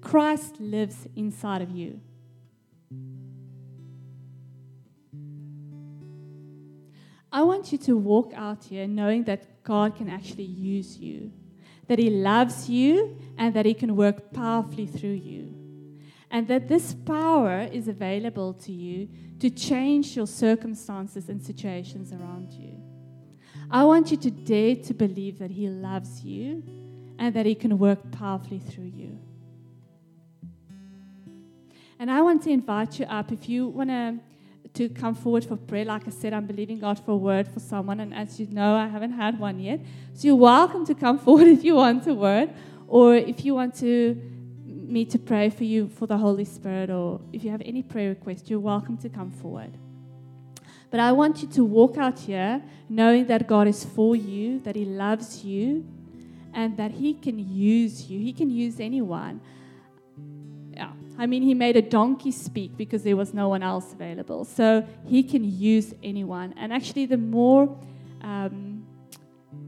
Christ 0.00 0.58
lives 0.58 1.06
inside 1.14 1.62
of 1.62 1.70
you. 1.70 2.00
I 7.30 7.42
want 7.42 7.72
you 7.72 7.78
to 7.78 7.96
walk 7.96 8.32
out 8.34 8.64
here 8.64 8.86
knowing 8.86 9.24
that 9.24 9.62
God 9.62 9.96
can 9.96 10.10
actually 10.10 10.44
use 10.44 10.98
you, 10.98 11.32
that 11.88 11.98
He 11.98 12.10
loves 12.10 12.68
you, 12.68 13.18
and 13.36 13.54
that 13.54 13.66
He 13.66 13.74
can 13.74 13.96
work 13.96 14.32
powerfully 14.32 14.86
through 14.86 15.10
you. 15.10 15.54
And 16.30 16.48
that 16.48 16.68
this 16.68 16.94
power 16.94 17.68
is 17.70 17.88
available 17.88 18.54
to 18.54 18.72
you 18.72 19.08
to 19.38 19.50
change 19.50 20.16
your 20.16 20.26
circumstances 20.26 21.28
and 21.28 21.42
situations 21.42 22.12
around 22.12 22.52
you. 22.52 22.80
I 23.70 23.84
want 23.84 24.10
you 24.10 24.16
to 24.18 24.30
dare 24.30 24.76
to 24.76 24.94
believe 24.94 25.38
that 25.38 25.50
He 25.50 25.68
loves 25.68 26.22
you 26.22 26.62
and 27.18 27.34
that 27.34 27.46
He 27.46 27.54
can 27.54 27.78
work 27.78 28.10
powerfully 28.12 28.58
through 28.58 28.92
you. 28.94 29.18
And 31.98 32.10
I 32.10 32.20
want 32.22 32.42
to 32.42 32.50
invite 32.50 32.98
you 32.98 33.06
up 33.06 33.30
if 33.30 33.48
you 33.48 33.68
want 33.68 33.90
to 33.90 34.18
to 34.74 34.88
come 34.88 35.14
forward 35.14 35.44
for 35.44 35.56
prayer. 35.56 35.84
Like 35.84 36.06
I 36.06 36.10
said, 36.10 36.32
I'm 36.32 36.46
believing 36.46 36.78
God 36.78 36.98
for 36.98 37.12
a 37.12 37.16
word 37.16 37.46
for 37.46 37.60
someone, 37.60 38.00
and 38.00 38.14
as 38.14 38.40
you 38.40 38.46
know, 38.46 38.74
I 38.74 38.88
haven't 38.88 39.12
had 39.12 39.38
one 39.38 39.60
yet. 39.60 39.80
So 40.14 40.28
you're 40.28 40.36
welcome 40.36 40.86
to 40.86 40.94
come 40.94 41.18
forward 41.24 41.46
if 41.48 41.62
you 41.64 41.76
want 41.76 42.06
a 42.06 42.14
word, 42.14 42.50
or 42.86 43.14
if 43.14 43.44
you 43.44 43.54
want 43.54 43.74
to 43.76 44.20
me 44.64 45.04
to 45.06 45.18
pray 45.18 45.48
for 45.48 45.64
you 45.64 45.88
for 45.88 46.06
the 46.06 46.16
Holy 46.16 46.44
Spirit, 46.44 46.90
or 46.90 47.20
if 47.32 47.44
you 47.44 47.50
have 47.50 47.62
any 47.64 47.82
prayer 47.82 48.10
request, 48.10 48.50
you're 48.50 48.60
welcome 48.60 48.96
to 48.98 49.08
come 49.08 49.30
forward. 49.30 49.72
But 50.90 51.00
I 51.00 51.12
want 51.12 51.40
you 51.40 51.48
to 51.48 51.64
walk 51.64 51.96
out 51.96 52.18
here 52.18 52.62
knowing 52.88 53.26
that 53.28 53.46
God 53.46 53.66
is 53.66 53.84
for 53.84 54.14
you, 54.14 54.60
that 54.60 54.76
He 54.76 54.84
loves 54.84 55.42
you, 55.42 55.86
and 56.52 56.76
that 56.76 56.90
He 56.90 57.14
can 57.14 57.38
use 57.38 58.10
you. 58.10 58.20
He 58.20 58.32
can 58.32 58.50
use 58.50 58.78
anyone. 58.78 59.40
I 61.22 61.26
mean, 61.26 61.44
He 61.44 61.54
made 61.54 61.76
a 61.76 61.82
donkey 61.82 62.32
speak 62.32 62.76
because 62.76 63.04
there 63.04 63.14
was 63.16 63.32
no 63.32 63.48
one 63.48 63.62
else 63.62 63.92
available. 63.92 64.44
So 64.44 64.84
He 65.06 65.22
can 65.22 65.44
use 65.44 65.94
anyone. 66.02 66.52
And 66.56 66.72
actually, 66.72 67.06
the 67.06 67.16
more 67.16 67.78
um, 68.22 68.84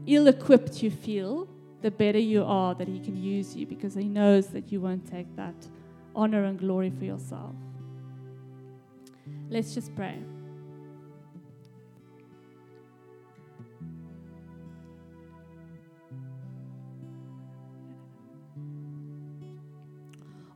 ill 0.05 0.27
equipped 0.27 0.83
you 0.83 0.91
feel, 0.91 1.47
the 1.81 1.91
better 1.91 2.19
you 2.19 2.43
are 2.43 2.75
that 2.75 2.89
He 2.89 2.99
can 2.99 3.15
use 3.15 3.55
you 3.55 3.65
because 3.65 3.93
He 3.93 4.09
knows 4.09 4.47
that 4.47 4.69
you 4.69 4.81
won't 4.81 5.09
take 5.09 5.33
that 5.37 5.55
honor 6.13 6.43
and 6.43 6.59
glory 6.59 6.89
for 6.89 7.05
yourself. 7.05 7.55
Let's 9.49 9.73
just 9.73 9.95
pray. 9.95 10.19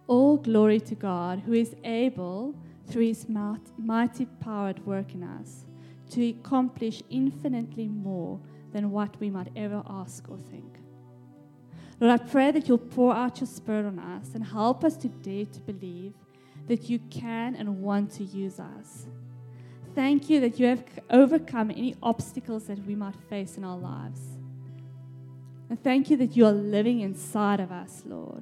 All 0.10 0.38
glory 0.38 0.80
to 0.80 0.96
God, 0.96 1.44
who 1.46 1.54
is 1.54 1.76
able, 1.84 2.56
through 2.88 3.06
his 3.06 3.28
mighty 3.30 4.26
power 4.26 4.70
at 4.70 4.84
work 4.84 5.14
in 5.14 5.22
us, 5.22 5.66
to 6.10 6.30
accomplish 6.30 7.04
infinitely 7.12 7.88
more 7.88 8.40
than 8.74 8.90
what 8.90 9.20
we 9.20 9.30
might 9.30 9.50
ever 9.56 9.84
ask 9.88 10.28
or 10.28 10.38
think. 10.38 10.80
Lord, 12.00 12.20
I 12.20 12.24
pray 12.24 12.50
that 12.50 12.68
you'll 12.68 12.80
pour 12.80 13.14
out 13.14 13.40
your 13.40 13.46
spirit 13.46 13.86
on 13.86 14.00
us 14.00 14.34
and 14.34 14.44
help 14.44 14.84
us 14.84 14.98
to 14.98 15.10
dare 15.10 15.46
to 15.46 15.60
believe 15.60 16.16
that 16.68 16.90
you 16.90 16.98
can 17.12 17.56
and 17.56 17.84
want 17.84 18.12
to 18.14 18.24
use 18.24 18.60
us. 18.60 19.06
Thank 19.94 20.28
you 20.28 20.40
that 20.40 20.60
you 20.60 20.66
have 20.66 20.84
overcome 21.12 21.70
any 21.70 21.96
obstacles 22.02 22.64
that 22.66 22.84
we 22.88 22.96
might 22.96 23.16
face 23.30 23.58
in 23.58 23.64
our 23.64 23.78
lives. 23.78 24.22
And 25.70 25.84
thank 25.84 26.10
you 26.10 26.18
that 26.18 26.36
you 26.36 26.48
are 26.48 26.52
living 26.52 27.02
inside 27.02 27.60
of 27.60 27.72
us, 27.72 28.02
Lord. 28.08 28.42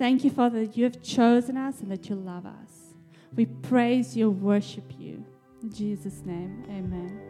Thank 0.00 0.24
you, 0.24 0.30
Father, 0.30 0.64
that 0.64 0.78
you 0.78 0.84
have 0.84 1.02
chosen 1.02 1.58
us 1.58 1.82
and 1.82 1.90
that 1.90 2.08
you 2.08 2.16
love 2.16 2.46
us. 2.46 2.94
We 3.36 3.44
praise 3.44 4.16
you, 4.16 4.30
worship 4.30 4.94
you. 4.98 5.22
In 5.62 5.70
Jesus' 5.70 6.22
name, 6.24 6.64
amen. 6.70 7.20